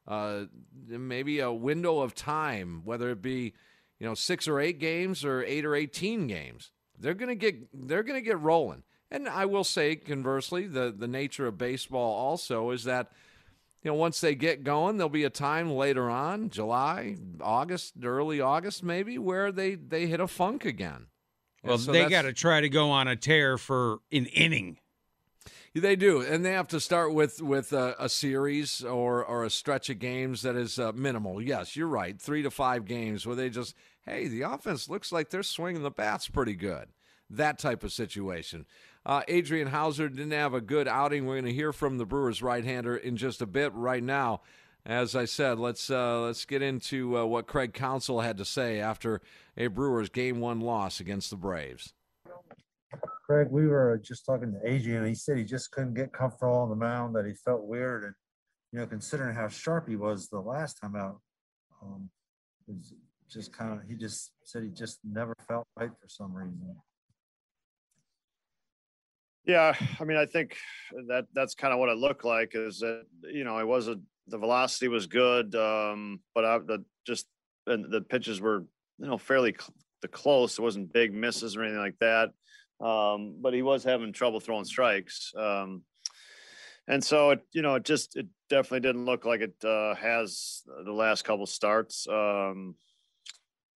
[0.07, 0.45] uh,
[0.87, 3.53] maybe a window of time, whether it be
[3.99, 6.71] you know, six or eight games or eight or 18 games.
[6.99, 8.83] They're going to get they're going to get rolling.
[9.09, 13.11] And I will say conversely, the the nature of baseball also is that
[13.83, 18.39] you know, once they get going, there'll be a time later on, July, August, early
[18.39, 21.07] August maybe, where they they hit a funk again.
[21.63, 24.77] Well, so they got to try to go on a tear for an inning.
[25.75, 29.49] They do, and they have to start with with a, a series or or a
[29.49, 31.41] stretch of games that is uh, minimal.
[31.41, 35.29] Yes, you're right, three to five games where they just hey, the offense looks like
[35.29, 36.89] they're swinging the bats pretty good.
[37.27, 38.67] That type of situation.
[39.03, 41.25] Uh, Adrian Houser didn't have a good outing.
[41.25, 43.73] We're going to hear from the Brewers right-hander in just a bit.
[43.73, 44.41] Right now,
[44.85, 48.79] as I said, let's uh, let's get into uh, what Craig Counsell had to say
[48.79, 49.21] after
[49.57, 51.93] a Brewers game one loss against the Braves.
[53.25, 55.05] Craig, we were just talking to Adrian.
[55.05, 57.15] He said he just couldn't get comfortable on the mound.
[57.15, 58.13] That he felt weird, and
[58.71, 61.19] you know, considering how sharp he was the last time out,
[61.81, 62.09] um,
[63.29, 66.75] just kind of he just said he just never felt right for some reason.
[69.45, 70.55] Yeah, I mean, I think
[71.07, 72.51] that that's kind of what it looked like.
[72.53, 77.27] Is that you know it wasn't the velocity was good, um, but I, the just
[77.67, 78.65] and the pitches were
[78.99, 80.57] you know fairly cl- the close.
[80.57, 82.29] It wasn't big misses or anything like that.
[82.83, 85.31] Um, but he was having trouble throwing strikes.
[85.37, 85.83] Um,
[86.87, 90.63] and so it, you know, it just it definitely didn't look like it uh, has
[90.83, 92.07] the last couple starts.
[92.09, 92.75] Um,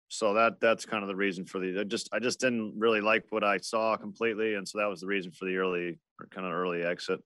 [0.10, 3.01] so that that's kind of the reason for the I just I just didn't really
[3.01, 5.99] like what I saw completely, and so that was the reason for the early
[6.32, 7.22] kind of early exit.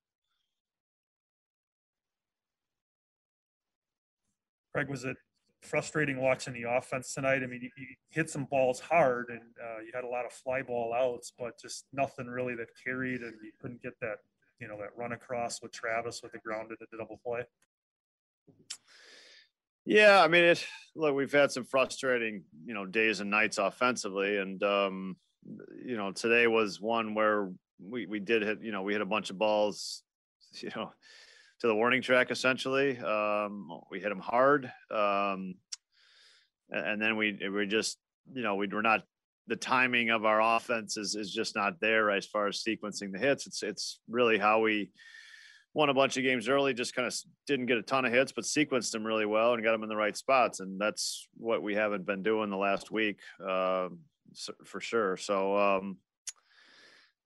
[4.74, 5.18] Craig, was it
[5.62, 7.44] frustrating watching the offense tonight?
[7.44, 10.62] I mean, you, hit some balls hard, and uh, you had a lot of fly
[10.62, 14.18] ball outs, but just nothing really that carried, and you couldn't get that
[14.60, 17.44] you know that run across with Travis with the grounded at the double play.
[19.84, 24.38] Yeah, I mean, it, look, we've had some frustrating, you know, days and nights offensively,
[24.38, 25.16] and um,
[25.84, 27.50] you know, today was one where
[27.84, 30.04] we we did hit, you know, we hit a bunch of balls,
[30.54, 30.92] you know,
[31.62, 32.98] to the warning track essentially.
[33.00, 35.56] Um, we hit them hard, um,
[36.70, 37.98] and, then we we just,
[38.34, 39.04] you know, we were not
[39.48, 43.12] the timing of our offense is is just not there right, as far as sequencing
[43.12, 43.48] the hits.
[43.48, 44.92] It's it's really how we
[45.74, 47.16] won a bunch of games early, just kind of
[47.48, 49.90] didn't get a ton of hits, but sequenced them really well and got them in
[49.90, 50.60] the right spots.
[50.60, 53.88] And that's what we haven't been doing the last week, uh,
[54.66, 55.16] for sure.
[55.16, 55.98] So, um,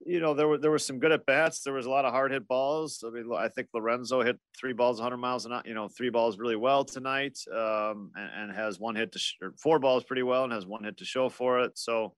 [0.04, 1.62] you know, there were there was some good at bats.
[1.62, 3.02] There was a lot of hard hit balls.
[3.06, 5.62] I mean, I think Lorenzo hit three balls 100 miles an hour.
[5.64, 9.36] You know, three balls really well tonight, um, and, and, has one hit to sh-
[9.60, 11.78] four balls pretty well, and has one hit to show for it.
[11.78, 12.14] So,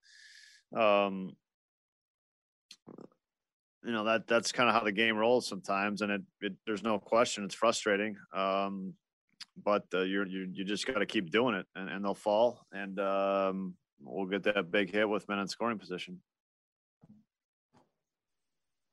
[0.77, 1.37] um,
[3.85, 6.83] you know that that's kind of how the game rolls sometimes, and it, it there's
[6.83, 8.17] no question it's frustrating.
[8.35, 8.95] Um,
[9.65, 12.67] but uh, you're you you just got to keep doing it, and, and they'll fall,
[12.73, 16.21] and um, we'll get that big hit with men in scoring position.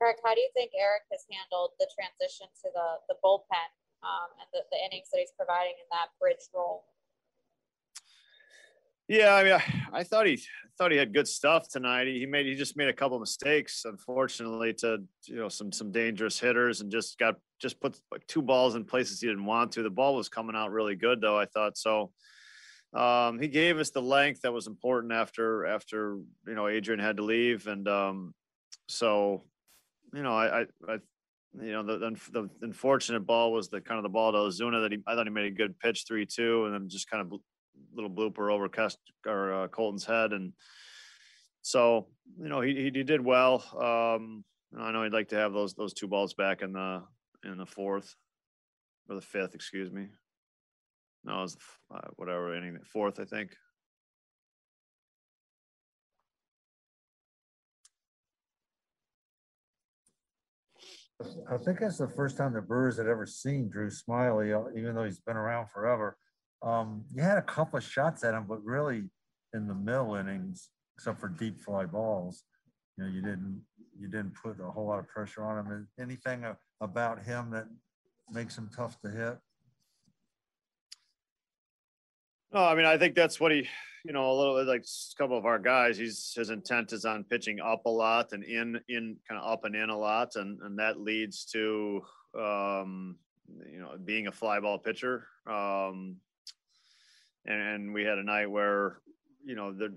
[0.06, 3.70] How do you think Eric has handled the transition to the the bullpen
[4.06, 6.86] um, and the, the innings that he's providing in that bridge role?
[9.08, 10.41] Yeah, I mean, I, I, thought he
[10.78, 12.08] thought he had good stuff tonight.
[12.08, 15.91] He, he made he just made a couple mistakes, unfortunately, to you know some some
[15.91, 19.72] dangerous hitters, and just got just put like two balls in places he didn't want
[19.74, 19.84] to.
[19.84, 21.38] The ball was coming out really good, though.
[21.38, 22.12] I thought so.
[22.93, 27.18] Um, he gave us the length that was important after after you know Adrian had
[27.18, 28.34] to leave, and um,
[28.88, 29.43] so
[30.16, 30.97] you know I, I, I
[31.61, 34.82] you know the, the, the unfortunate ball was the kind of the ball to Ozuna
[34.84, 37.22] that he I thought he made a good pitch three two, and then just kind
[37.22, 37.39] of
[37.93, 40.53] little blooper over Cust- or uh, Kolten's head, and
[41.61, 42.07] so
[42.41, 43.63] you know he he, he did well.
[43.74, 44.43] Um,
[44.78, 47.03] I know he'd like to have those those two balls back in the
[47.43, 48.16] in the fourth
[49.09, 50.07] or the fifth, excuse me.
[51.24, 51.57] No, it was
[51.93, 53.55] uh, whatever inning, fourth, I think.
[61.22, 64.95] I think that's the first time the Brewers had ever seen Drew Smyly, uh, even
[64.95, 66.18] though he's been around forever.
[66.61, 69.03] Um, you had a couple of shots at him, but really
[69.53, 72.43] in the middle innings, except for deep fly balls,
[72.97, 73.61] you know, you didn't
[73.97, 75.88] you didn't put a whole lot of pressure on him.
[75.99, 76.45] Anything
[76.82, 77.68] about him that
[78.30, 79.38] makes him tough to hit?
[82.56, 83.68] No, I mean I think that's what he,
[84.06, 85.97] you know, a little like a couple of our guys.
[85.97, 89.66] He's his intent is on pitching up a lot and in in kind of up
[89.66, 92.01] and in a lot, and and that leads to
[92.34, 93.18] um,
[93.70, 95.28] you know being a fly ball pitcher.
[95.45, 96.16] Um,
[97.45, 99.01] and, and we had a night where
[99.43, 99.93] you know the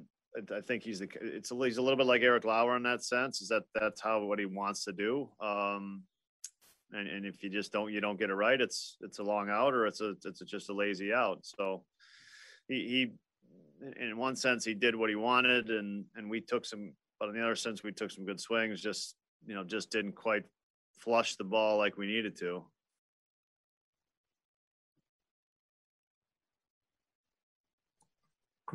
[0.52, 3.04] I think he's the it's a, he's a little bit like Eric Lauer in that
[3.04, 5.28] sense is that that's how what he wants to do.
[5.40, 6.02] Um,
[6.90, 9.48] and, and if you just don't you don't get it right, it's it's a long
[9.48, 11.38] out or it's a it's a, just a lazy out.
[11.42, 11.84] So
[12.68, 13.12] he he
[14.00, 17.34] in one sense he did what he wanted and and we took some but in
[17.34, 19.16] the other sense we took some good swings just
[19.46, 20.44] you know just didn't quite
[20.98, 22.64] flush the ball like we needed to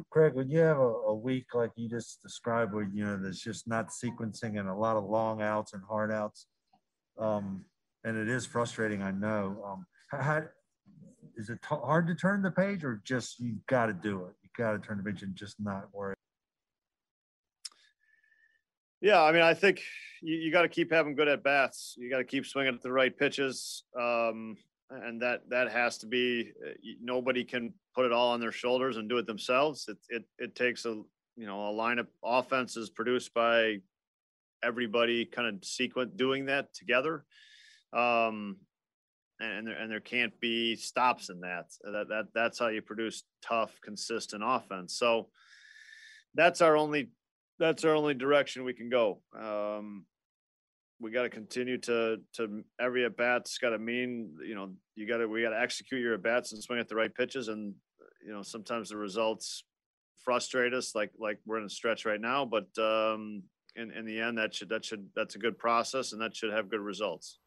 [0.09, 3.39] Craig, when you have a, a, week like you just described, where you know there's
[3.39, 6.47] just not sequencing and a lot of long outs and hard outs,
[7.19, 7.63] um,
[8.03, 9.03] and it is frustrating.
[9.03, 9.63] I know.
[9.63, 9.85] Um,
[10.19, 10.43] how,
[11.36, 14.34] is it t- hard to turn the page, or just you got to do it?
[14.43, 16.15] You got to turn the page and just not worry.
[19.01, 19.81] Yeah, I mean, I think
[20.21, 21.95] you, you got to keep having good at bats.
[21.97, 23.84] You got to keep swinging at the right pitches.
[23.99, 24.55] Um,
[24.89, 26.71] and that that has to be uh,
[27.01, 29.88] nobody can put it all on their shoulders and do it themselves.
[29.88, 31.01] It it it takes a
[31.36, 33.79] you know a lineup offense is produced by
[34.63, 37.25] everybody kind of sequence doing that together.
[37.91, 38.57] Um,
[39.43, 41.65] and there, and there can't be stops in that.
[41.83, 44.97] That that that's how you produce tough, consistent offense.
[44.97, 45.29] So
[46.35, 47.09] that's our only
[47.59, 49.21] that's our only direction we can go.
[49.37, 50.05] Um,
[50.99, 55.07] we got to continue to to every at bat's got to mean you know you
[55.07, 57.49] got to we got to execute your at bats and swing at the right pitches
[57.49, 57.75] and
[58.25, 59.63] you know sometimes the results
[60.23, 63.43] frustrate us like like we're in a stretch right now but um
[63.75, 66.53] in in the end that should that should that's a good process and that should
[66.53, 67.39] have good results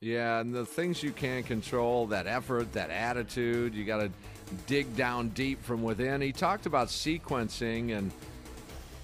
[0.00, 4.10] yeah and the things you can control that effort that attitude you got to
[4.66, 8.12] dig down deep from within he talked about sequencing and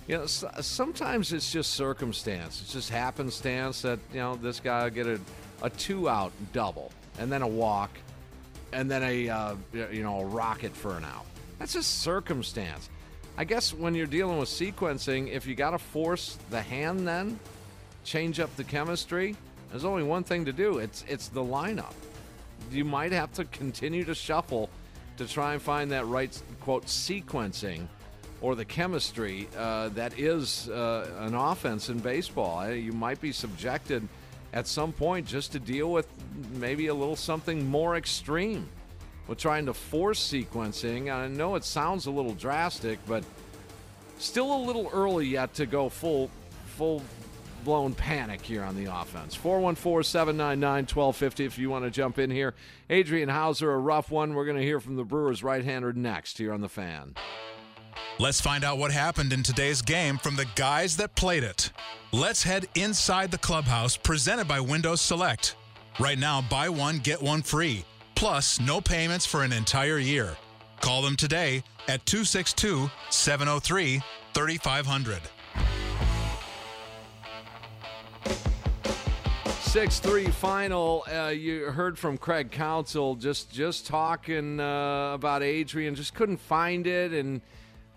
[0.09, 2.61] you know, sometimes it's just circumstance.
[2.61, 5.21] It's just happenstance that, you know, this guy will get a,
[5.63, 7.91] a two out double and then a walk
[8.73, 11.25] and then a, uh, you know, a rocket for an out.
[11.59, 12.91] That's just circumstance.
[13.37, 17.39] I guess when you're dealing with sequencing, if you got to force the hand then,
[18.05, 19.37] change up the chemistry,
[19.73, 20.79] there's only one thing to do.
[20.79, 21.95] It's it's the lineup.
[22.71, 24.71] You might have to continue to shuffle
[25.17, 27.89] to try and find that right quote sequencing
[28.43, 32.71] or the chemistry uh, that is uh, an offense in baseball.
[32.71, 34.07] You might be subjected
[34.53, 36.07] at some point just to deal with
[36.53, 38.69] maybe a little something more extreme
[39.27, 41.11] with trying to force sequencing.
[41.13, 43.25] I know it sounds a little drastic, but
[44.19, 46.29] still a little early yet to go full
[46.77, 47.03] full
[47.65, 49.35] blown panic here on the offense.
[49.35, 52.55] 414 799 1250 if you want to jump in here.
[52.91, 54.35] Adrian Houser, a rough one.
[54.35, 57.15] We're going to hear from the Brewers right hander next here on the fan.
[58.19, 61.71] Let's find out what happened in today's game from the guys that played it.
[62.13, 65.57] Let's head inside the clubhouse presented by Windows Select.
[65.99, 67.85] Right now, buy one, get one free,
[68.15, 70.37] plus no payments for an entire year.
[70.81, 74.03] Call them today at 262 703
[74.35, 75.21] 3500.
[79.73, 81.03] Six three final.
[81.11, 85.95] Uh, you heard from Craig Counsell just just talking uh, about Adrian.
[85.95, 87.41] Just couldn't find it, and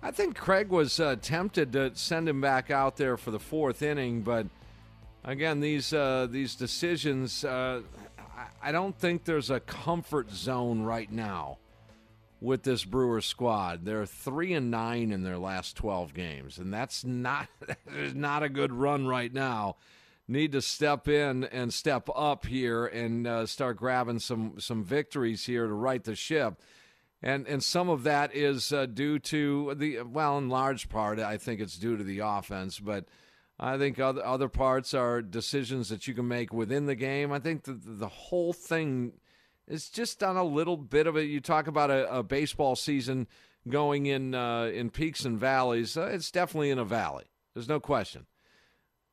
[0.02, 3.82] I think Craig was uh, tempted to send him back out there for the fourth
[3.82, 4.22] inning.
[4.22, 4.48] But
[5.26, 7.82] again, these uh, these decisions, uh,
[8.20, 11.58] I, I don't think there's a comfort zone right now
[12.40, 13.84] with this Brewers squad.
[13.84, 17.50] They're three and nine in their last twelve games, and that's not
[18.14, 19.76] not a good run right now
[20.28, 25.46] need to step in and step up here and uh, start grabbing some some victories
[25.46, 26.62] here to right the ship.
[27.22, 31.38] And and some of that is uh, due to the well, in large part, I
[31.38, 33.06] think it's due to the offense, but.
[33.58, 37.32] I think other other parts are decisions that you can make within the game.
[37.32, 39.14] I think the the whole thing
[39.66, 41.30] is just on a little bit of it.
[41.30, 43.28] You talk about a, a baseball season
[43.68, 45.96] going in uh, in peaks and valleys.
[45.98, 47.26] Uh, it's definitely in a valley.
[47.54, 48.26] There's no question.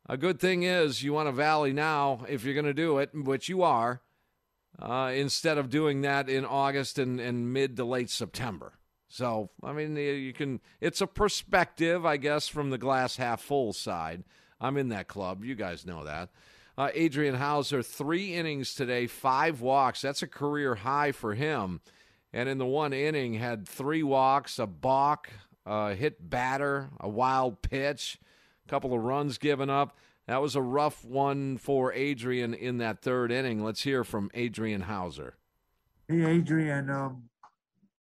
[0.09, 3.11] A good thing is you want a valley now if you're going to do it,
[3.15, 4.03] which you are,
[4.81, 8.73] uh, instead of doing that in August and, and mid to late September.
[9.09, 13.73] So, I mean, you can, it's a perspective, I guess, from the glass half full
[13.73, 14.25] side.
[14.61, 15.45] I'm in that club.
[15.45, 16.31] You guys know that.
[16.79, 20.01] Uh, Adrian Houser, three innings today, five walks.
[20.01, 21.81] That's a career high for him.
[22.33, 25.29] And in the one inning, had three walks, a balk,
[25.67, 28.19] a hit batter, a wild pitch
[28.69, 29.97] couple of runs given up.
[30.27, 33.65] That was a rough one for Adrian in that third inning.
[33.65, 35.37] Let's hear from Adrian Houser.
[36.09, 37.25] Hey, Adrian, um,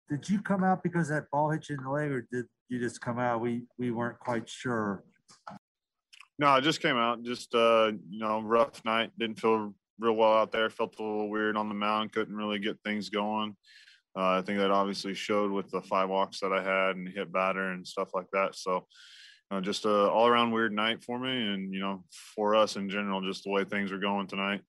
[0.10, 2.80] did you come out because that ball hit you in the leg, or did you
[2.80, 3.42] just come out?
[3.42, 5.04] We we weren't quite sure.
[6.38, 7.24] No, I just came out.
[7.24, 9.12] Just uh, you know, rough night.
[9.18, 10.70] Didn't feel real well out there.
[10.70, 12.12] Felt a little weird on the mound.
[12.12, 13.56] Couldn't really get things going.
[14.16, 17.32] Uh, I think that obviously showed with the five walks that I had and hit
[17.32, 18.56] batter and stuff like that.
[18.56, 18.88] So
[19.52, 22.04] uh, just a all around weird night for me, and you know,
[22.36, 24.62] for us in general, just the way things are going tonight.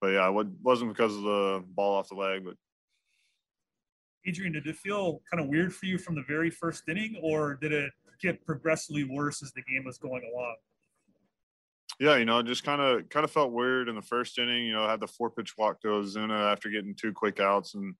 [0.00, 2.54] But yeah, it wasn't because of the ball off the leg, but.
[4.26, 7.54] Adrian, did it feel kind of weird for you from the very first inning, or
[7.54, 7.90] did it
[8.20, 10.56] get progressively worse as the game was going along?
[12.00, 14.66] Yeah, you know, just kind of kind of felt weird in the first inning.
[14.66, 17.74] You know, I had the four pitch walk to Ozuna after getting two quick outs,
[17.74, 17.94] and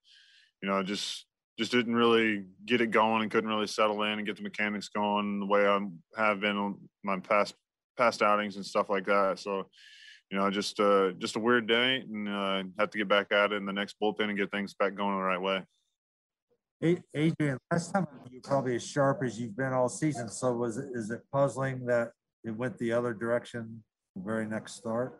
[0.62, 1.26] you know, just
[1.58, 4.88] just didn't really get it going and couldn't really settle in and get the mechanics
[4.88, 5.80] going the way I
[6.16, 7.54] have been on my past
[7.96, 9.40] past outings and stuff like that.
[9.40, 9.68] So,
[10.30, 13.52] you know, just uh, just a weird day and uh, have to get back at
[13.52, 15.62] it in the next bullpen and get things back going the right way.
[16.80, 20.28] Hey, Adrian, last time you're probably as sharp as you've been all season.
[20.28, 22.12] So was it is it puzzling that
[22.44, 23.82] it went the other direction
[24.14, 25.18] the very next start?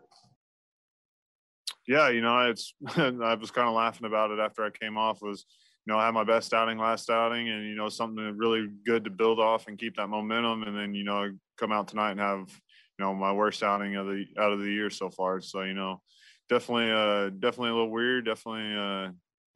[1.85, 5.21] Yeah, you know, it's I was kind of laughing about it after I came off
[5.21, 5.45] was
[5.85, 9.05] you know, I had my best outing last outing and, you know, something really good
[9.05, 10.63] to build off and keep that momentum.
[10.63, 14.05] And then, you know, come out tonight and have, you know, my worst outing of
[14.05, 15.41] the, out of the year so far.
[15.41, 16.01] So, you know,
[16.47, 19.11] definitely, uh, definitely a little weird, definitely, uh,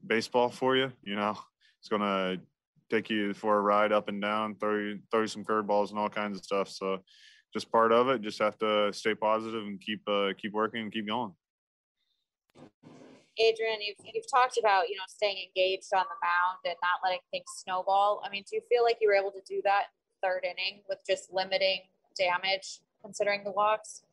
[0.06, 1.38] baseball for you, you know,
[1.80, 2.42] it's going to
[2.90, 6.00] take you for a ride up and down, throw you, throw you some curveballs and
[6.00, 6.70] all kinds of stuff.
[6.70, 7.00] So
[7.54, 10.92] just part of it, just have to stay positive and keep, uh, keep working and
[10.92, 11.34] keep going.
[13.38, 17.22] Adrian, you've, you've talked about, you know, staying engaged on the mound and not letting
[17.32, 18.22] things snowball.
[18.26, 20.82] I mean, do you feel like you were able to do that in third inning
[20.88, 21.82] with just limiting
[22.18, 24.04] damage considering the walks?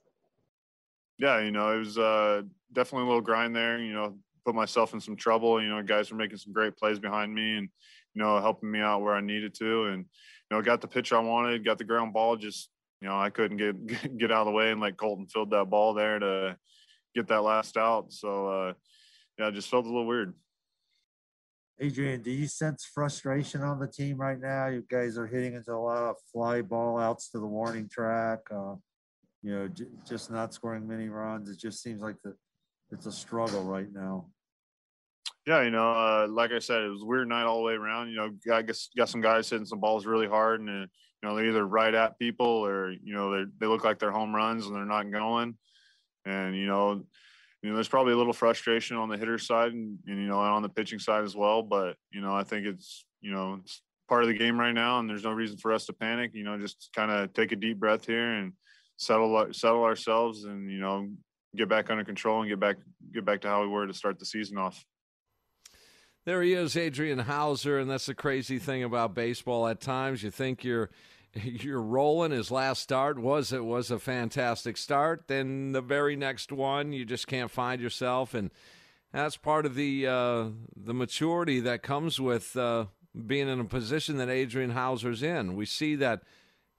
[1.19, 2.43] Yeah, you know, it was uh,
[2.73, 5.63] definitely a little grind there, you know, put myself in some trouble.
[5.63, 7.69] You know, guys were making some great plays behind me and,
[8.15, 9.85] you know, helping me out where I needed to.
[9.87, 10.07] And,
[10.51, 12.71] you know, got the pitch I wanted, got the ground ball, just,
[13.03, 15.69] you know, I couldn't get, get out of the way and like Kolten filled that
[15.69, 16.57] ball there to
[17.15, 18.13] get that last out.
[18.13, 18.73] So, uh,
[19.41, 20.35] yeah, it just felt a little weird.
[21.81, 24.67] Adrian, do you sense frustration on the team right now?
[24.67, 28.41] You guys are hitting into a lot of fly ball outs to the warning track.
[28.51, 28.75] Uh,
[29.43, 31.49] you know, j- just not scoring many runs.
[31.49, 32.37] It just seems like the
[32.93, 34.27] it's a struggle right now.
[35.47, 37.73] Yeah, you know, uh, like I said, it was a weird night all the way
[37.73, 38.11] around.
[38.11, 40.89] You know, I guess got some guys hitting some balls really hard, and uh, you
[41.23, 44.37] know they're either right at people or you know they they look like they're home
[44.37, 45.57] runs and they're not going.
[46.27, 47.07] And you know,
[47.63, 50.39] you know, there's probably a little frustration on the hitter side and, and, you know,
[50.39, 51.63] on the pitching side as well.
[51.63, 54.99] But, you know, I think it's, you know, it's part of the game right now
[54.99, 57.57] and there's no reason for us to panic, you know, just kind of take a
[57.57, 58.53] deep breath here and
[59.01, 61.09] settle settle ourselves and you know
[61.57, 62.77] get back under control and get back
[63.13, 64.85] get back to how we were to start the season off.
[66.27, 67.79] There he is, Adrian Houser.
[67.79, 69.67] and that's the crazy thing about baseball.
[69.67, 70.91] At times, you think you're
[71.43, 72.33] you're rolling.
[72.33, 75.25] His last start was it was a fantastic start.
[75.27, 78.51] Then the very next one, you just can't find yourself, and
[79.13, 82.87] that's part of the uh, the maturity that comes with uh,
[83.27, 85.57] being in a position that Adrian Houser's in.
[85.57, 86.23] We see that,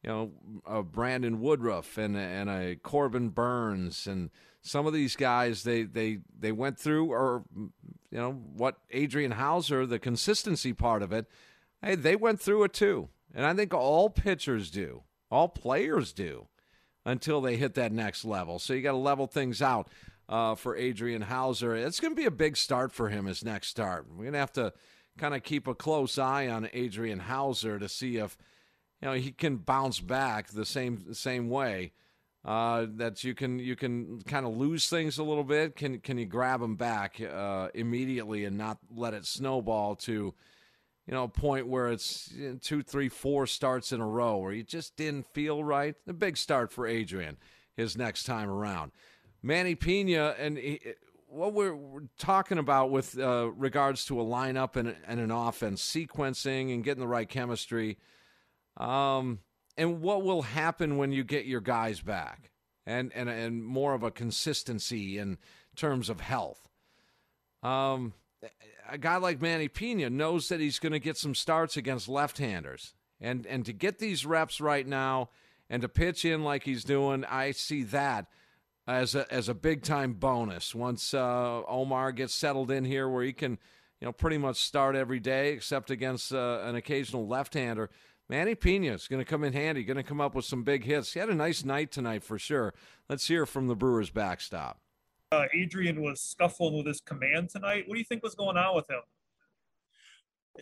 [0.03, 0.31] you know,
[0.65, 4.29] a Brandon Woodruff and and a Corbin Burnes and
[4.61, 9.85] some of these guys they they they went through or you know what Adrian Houser
[9.85, 11.25] the consistency part of it
[11.81, 16.47] hey they went through it too and I think all pitchers do all players do
[17.05, 19.89] until they hit that next level so you got to level things out
[20.29, 21.75] uh, for Adrian Houser.
[21.75, 24.39] it's going to be a big start for him his next start we're going to
[24.39, 24.73] have to
[25.17, 28.37] kind of keep a close eye on Adrian Houser to see if
[29.01, 31.91] you know he can bounce back the same same way
[32.43, 35.75] uh, that you can you can kind of lose things a little bit.
[35.75, 40.33] Can can you grab them back uh, immediately and not let it snowball to
[41.07, 44.95] you know point where it's two, three, four starts in a row where you just
[44.95, 45.95] didn't feel right?
[46.07, 47.37] A big start for Adrian
[47.75, 48.91] his next time around.
[49.41, 50.79] Manny Pena and he,
[51.27, 55.81] what we're, we're, talking about with uh, regards to a lineup and, and an offense
[55.81, 57.97] sequencing and getting the right chemistry.
[58.77, 59.39] Um,
[59.77, 62.51] and what will happen when you get your guys back
[62.85, 65.37] and and and more of a consistency in
[65.75, 66.67] terms of health.
[67.63, 68.13] Um,
[68.89, 72.93] a guy like Manny Pena knows that he's going to get some starts against left-handers,
[73.19, 75.29] and and to get these reps right now
[75.69, 78.27] and to pitch in like he's doing, I see that
[78.87, 83.23] as a as a big time bonus once uh, Omar gets settled in here, where
[83.23, 83.57] he can
[83.99, 87.89] you know pretty much start every day except against uh, an occasional left-hander.
[88.29, 90.85] Manny Pena is going to come in handy, going to come up with some big
[90.85, 91.11] hits.
[91.13, 92.73] He had a nice night tonight for sure.
[93.09, 94.79] Let's hear from the Brewers backstop.
[95.31, 97.85] Uh, Adrian was scuffling with his command tonight.
[97.87, 98.99] What do you think was going on with him?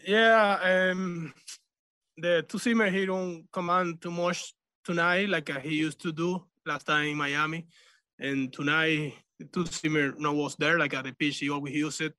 [0.06, 1.34] Yeah, um,
[2.16, 4.54] the two seamer he don't command too much
[4.84, 7.66] tonight like uh, he used to do last time in Miami,
[8.20, 12.02] and tonight the two seamer no was there like at the pitch he always used
[12.02, 12.14] it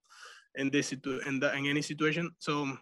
[0.57, 2.31] in this situ- in, the, in any situation.
[2.41, 2.77] So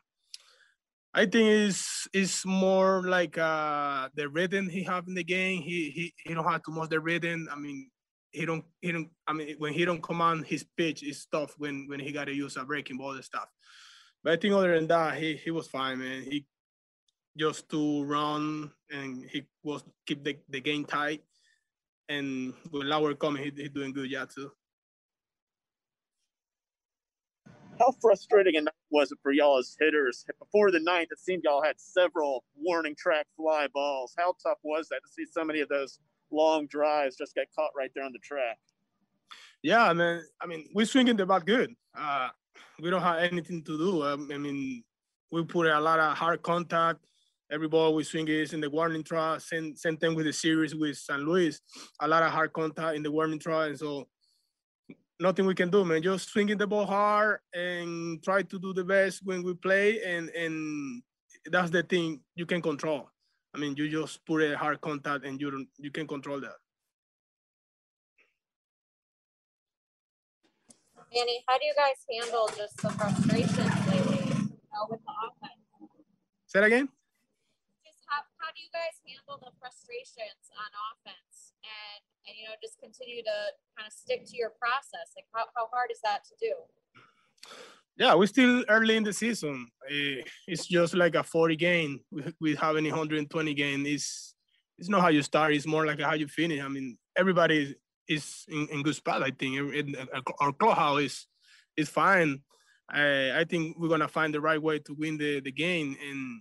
[1.13, 5.61] I think it's it's more like uh, the rhythm he have in the game.
[5.61, 7.49] He he he don't have too much the rhythm.
[7.53, 7.91] I mean,
[8.31, 9.09] he don't he don't.
[9.27, 12.35] I mean, when he don't command his pitch, it's tough when when he got to
[12.35, 13.49] use a breaking ball and stuff.
[14.23, 16.23] But I think other than that, he he was fine, man.
[16.23, 16.47] He
[17.37, 21.23] just to run and he was keep the, the game tight.
[22.09, 24.51] And with Lauer coming, he, he doing good, yeah, too.
[27.79, 30.25] how frustrating was it for y'all as hitters?
[30.39, 34.15] Before the ninth, it seemed y'all had several warning track fly balls.
[34.17, 35.99] How tough was that to see so many of those
[36.31, 38.59] long drives just get caught right there on the track?
[39.63, 41.75] Yeah, I mean, I mean, we're swinging the bat good.
[41.97, 42.29] Uh,
[42.81, 44.03] we don't have anything to do.
[44.03, 44.85] Um, I mean,
[45.33, 47.01] we put a lot of hard contact.
[47.51, 49.41] Every ball we swing is in the warning track.
[49.41, 51.61] Same, same thing with the series with San Luis.
[52.01, 54.07] A lot of hard contact in the warning track, and so
[55.19, 56.03] nothing we can do, man.
[56.03, 60.29] Just swinging the ball hard and try to do the best when we play, and
[60.31, 61.03] and
[61.51, 63.09] that's the thing you can control.
[63.59, 66.63] I mean, you just put a hard contact, and you don't, you can control that.
[71.11, 74.31] Manny, how do you guys handle just the frustrations lately
[74.87, 75.59] with the offense?
[76.47, 76.87] Say that again.
[77.83, 82.55] Just how, how do you guys handle the frustrations on offense and and you know
[82.63, 83.39] just continue to
[83.75, 86.55] kind of stick to your process like how, how hard is that to do
[87.97, 89.69] yeah we're still early in the season.
[89.91, 92.01] Eh, it's just like a 40 game.
[92.41, 94.35] We, have any 120 game it's
[94.79, 96.63] it's not how you start it's more like how you finish.
[96.63, 97.75] I mean everybody
[98.09, 99.59] is in, in good spot i think.
[100.41, 101.27] Our clubhouse is
[101.77, 102.41] is fine.
[102.91, 106.41] I, I think we're gonna find the right way to win the, the game and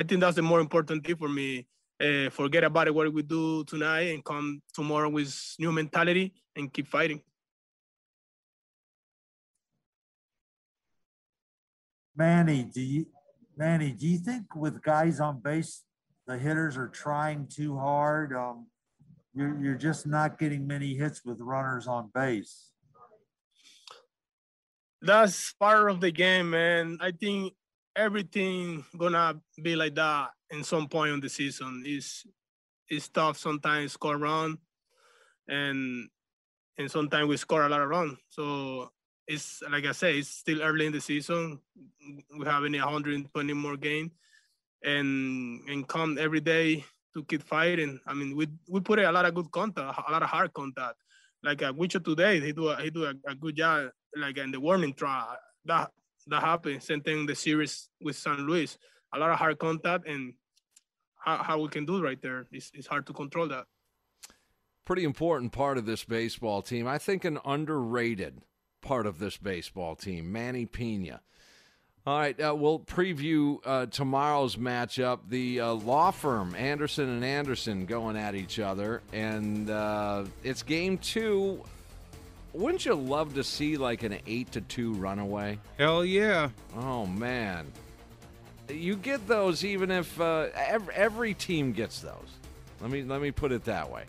[0.00, 1.66] i think that's the more important thing for me.
[2.00, 6.72] Uh, forget about it, what we do tonight, and come tomorrow with new mentality and
[6.72, 7.20] keep fighting.
[12.18, 13.06] Manny, do you,
[13.56, 15.84] Manny, do you think with guys on base,
[16.26, 18.34] the hitters are trying too hard?
[18.34, 18.66] Um,
[19.34, 22.72] you're you're just not getting many hits with runners on base.
[25.00, 26.98] That's part of the game, man.
[27.00, 27.54] I think
[27.94, 31.84] everything gonna be like that in some point on the season.
[31.86, 32.26] It's
[32.88, 34.58] it's tough sometimes score run,
[35.46, 36.08] and
[36.78, 38.18] and sometimes we score a lot of run.
[38.28, 38.90] So
[39.28, 41.60] it's like I say, it's still early in the season.
[42.36, 44.10] We have any 120 more game,
[44.82, 46.84] and and come every day
[47.14, 48.00] to keep fighting.
[48.06, 50.96] I mean, we we put a lot of good contact, a lot of hard contact.
[51.44, 53.90] Like uh, Wicho today, he do a, he do a, a good job.
[54.16, 55.36] Like in the warning trial,
[55.66, 55.90] that
[56.28, 56.82] that happened.
[56.82, 58.78] Same thing in the series with San Luis.
[59.14, 60.32] A lot of hard contact and
[61.16, 62.46] how, how we can do right there.
[62.52, 63.64] It's, it's hard to control that.
[64.84, 66.86] Pretty important part of this baseball team.
[66.86, 68.42] I think an underrated
[68.80, 71.20] part of this baseball team, Manny Pena.
[72.06, 75.18] All right, uh, we'll preview uh, tomorrow's matchup.
[75.28, 80.96] The uh, law firm Anderson and Anderson going at each other, and uh, it's game
[80.96, 81.62] two.
[82.54, 85.58] Wouldn't you love to see like an eight to two runaway?
[85.76, 86.48] Hell yeah!
[86.78, 87.70] Oh man,
[88.70, 92.38] you get those even if uh, every, every team gets those.
[92.80, 94.04] Let me let me put it that way.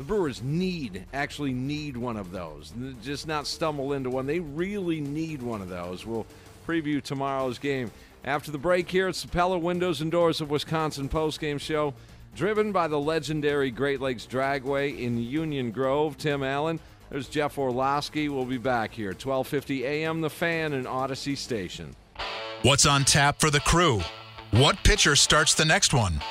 [0.00, 2.72] The Brewers need actually need one of those,
[3.02, 4.24] just not stumble into one.
[4.24, 6.06] They really need one of those.
[6.06, 6.24] We'll
[6.66, 7.90] preview tomorrow's game.
[8.24, 11.92] After the break here, it's the Pella Windows and Doors of Wisconsin postgame show,
[12.34, 16.16] driven by the legendary Great Lakes Dragaway in Union Grove.
[16.16, 18.30] Tim Allen, there's Jeff Orlowski.
[18.30, 20.22] We'll be back here, 1250 a.m.
[20.22, 21.94] The Fan and Audacy Station.
[22.62, 24.00] What's on tap for the crew?
[24.52, 26.22] What pitcher starts the next one?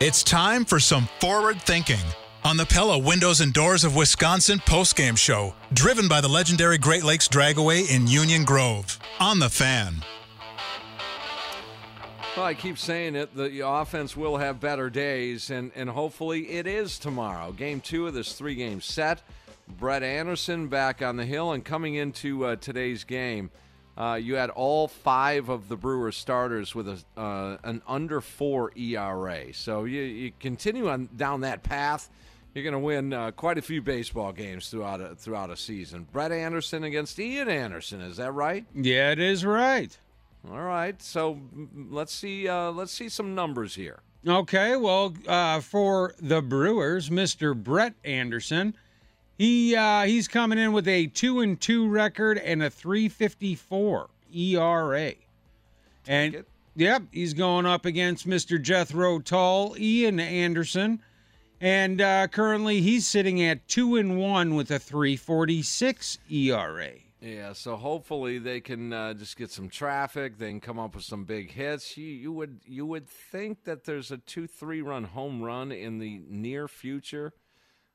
[0.00, 1.98] It's time for some forward thinking
[2.44, 7.04] on the Pella Windows and Doors of Wisconsin postgame show, driven by the legendary Great
[7.04, 8.98] Lakes Dragaway in Union Grove.
[9.18, 9.96] On the fan.
[12.36, 13.34] Well, I keep saying it.
[13.34, 17.52] The offense will have better days, and, and hopefully it is tomorrow.
[17.52, 19.22] Game two of this three game set.
[19.68, 23.50] Brett Anderson back on the hill, and coming into uh, today's game,
[23.96, 28.72] uh, you had all five of the Brewers starters with a, uh, an under four
[28.76, 29.52] ERA.
[29.52, 32.08] So you, you continue on down that path
[32.54, 36.06] you're going to win uh, quite a few baseball games throughout a, throughout a season.
[36.10, 38.64] Brett Anderson against Ian Anderson, is that right?
[38.74, 39.96] Yeah, it is right.
[40.50, 41.38] All right, so
[41.90, 44.00] let's see uh, let's see some numbers here.
[44.26, 47.54] Okay, well, uh, for the Brewers, Mr.
[47.54, 48.74] Brett Anderson,
[49.36, 55.12] he uh, he's coming in with a two and two record and a 3.54 ERA,
[56.06, 56.44] and
[56.74, 58.60] yep, he's going up against Mr.
[58.60, 61.02] Jethro Tull, Ian Anderson
[61.60, 66.90] and uh, currently he's sitting at two and one with a 346 ERA.
[67.20, 70.38] Yeah, so hopefully they can uh, just get some traffic.
[70.38, 71.96] They can come up with some big hits.
[71.98, 75.98] You, you would you would think that there's a two three run home run in
[75.98, 77.34] the near future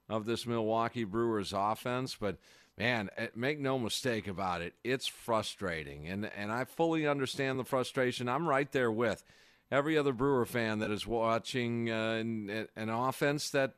[0.08, 2.38] of this Milwaukee Brewers offense, but
[2.78, 7.64] man, eh, make no mistake about it, it's frustrating, and and I fully understand the
[7.64, 8.30] frustration.
[8.30, 9.24] I'm right there with
[9.72, 13.74] every other Brewer fan that is watching uh, an, an, offense that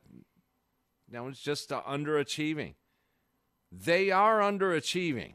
[1.10, 2.74] that was just uh, underachieving.
[3.72, 5.34] They are underachieving.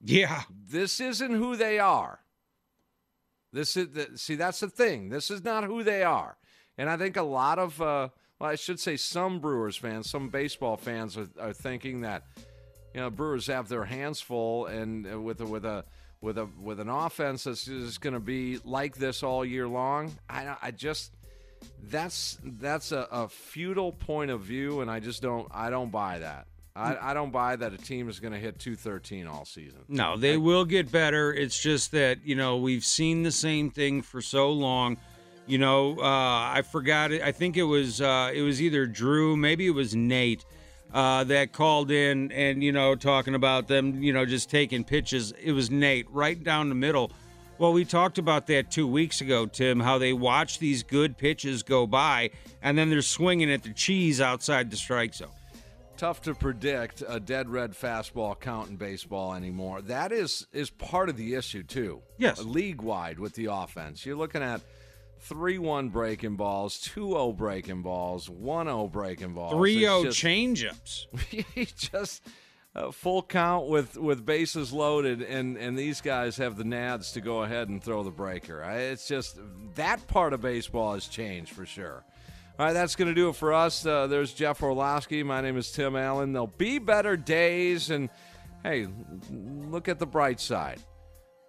[0.00, 2.20] Yeah, this isn't who they are.
[3.52, 5.08] This is the, see that's the thing.
[5.08, 6.36] This is not who they are,
[6.76, 8.08] and I think a lot of uh,
[8.38, 12.24] well, I should say some Brewers fans, some baseball fans are, are thinking that
[12.94, 15.84] you know Brewers have their hands full and uh, with a, with a
[16.20, 20.12] with a with an offense that's just going to be like this all year long.
[20.28, 21.12] I I just
[21.82, 26.18] that's that's a, a futile point of view, and I just don't I don't buy
[26.20, 26.46] that.
[26.76, 29.80] I, I don't buy that a team is going to hit 213 all season.
[29.88, 31.32] No, they will get better.
[31.32, 34.98] It's just that, you know, we've seen the same thing for so long.
[35.46, 37.22] You know, uh, I forgot it.
[37.22, 40.44] I think it was uh, it was either Drew, maybe it was Nate
[40.92, 45.32] uh, that called in and, you know, talking about them, you know, just taking pitches.
[45.32, 47.10] It was Nate right down the middle.
[47.58, 51.62] Well, we talked about that two weeks ago, Tim, how they watch these good pitches
[51.62, 52.30] go by
[52.62, 55.30] and then they're swinging at the cheese outside the strike zone.
[55.96, 59.80] Tough to predict a dead red fastball count in baseball anymore.
[59.80, 62.02] That is is part of the issue too.
[62.18, 64.04] Yes, league wide with the offense.
[64.04, 64.60] You're looking at
[65.28, 69.52] 3 1 breaking balls, 2 0 breaking balls, 1 0 breaking balls.
[69.52, 71.06] 3 0 changeups.
[71.76, 72.22] just
[72.74, 77.20] a full count with, with bases loaded, and, and these guys have the nads to
[77.20, 78.62] go ahead and throw the breaker.
[78.62, 79.38] It's just
[79.74, 82.04] that part of baseball has changed for sure.
[82.58, 83.84] All right, that's going to do it for us.
[83.84, 85.22] Uh, there's Jeff Orlowski.
[85.22, 86.32] My name is Tim Allen.
[86.32, 88.10] There'll be better days, and
[88.62, 88.86] hey,
[89.30, 90.80] look at the bright side.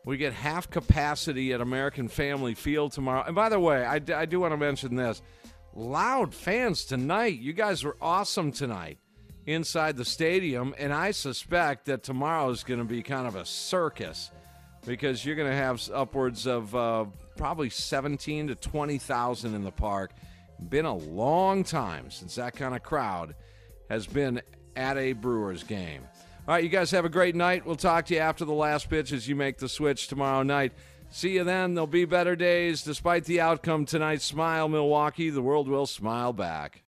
[0.07, 3.25] We get half capacity at American Family Field tomorrow.
[3.27, 5.21] And by the way, I, I do want to mention this
[5.73, 7.39] loud fans tonight.
[7.39, 8.99] You guys were awesome tonight
[9.45, 10.73] inside the stadium.
[10.77, 14.31] And I suspect that tomorrow is going to be kind of a circus
[14.85, 17.03] because you're going to have upwards of uh,
[17.35, 20.13] probably 17 to 20,000 in the park.
[20.69, 23.35] Been a long time since that kind of crowd
[23.89, 24.41] has been
[24.73, 26.03] at a Brewers game.
[26.47, 27.65] All right, you guys have a great night.
[27.65, 30.71] We'll talk to you after the last pitch as you make the switch tomorrow night.
[31.09, 31.73] See you then.
[31.73, 32.83] There'll be better days.
[32.83, 35.29] Despite the outcome tonight, smile, Milwaukee.
[35.29, 36.83] The world will smile back.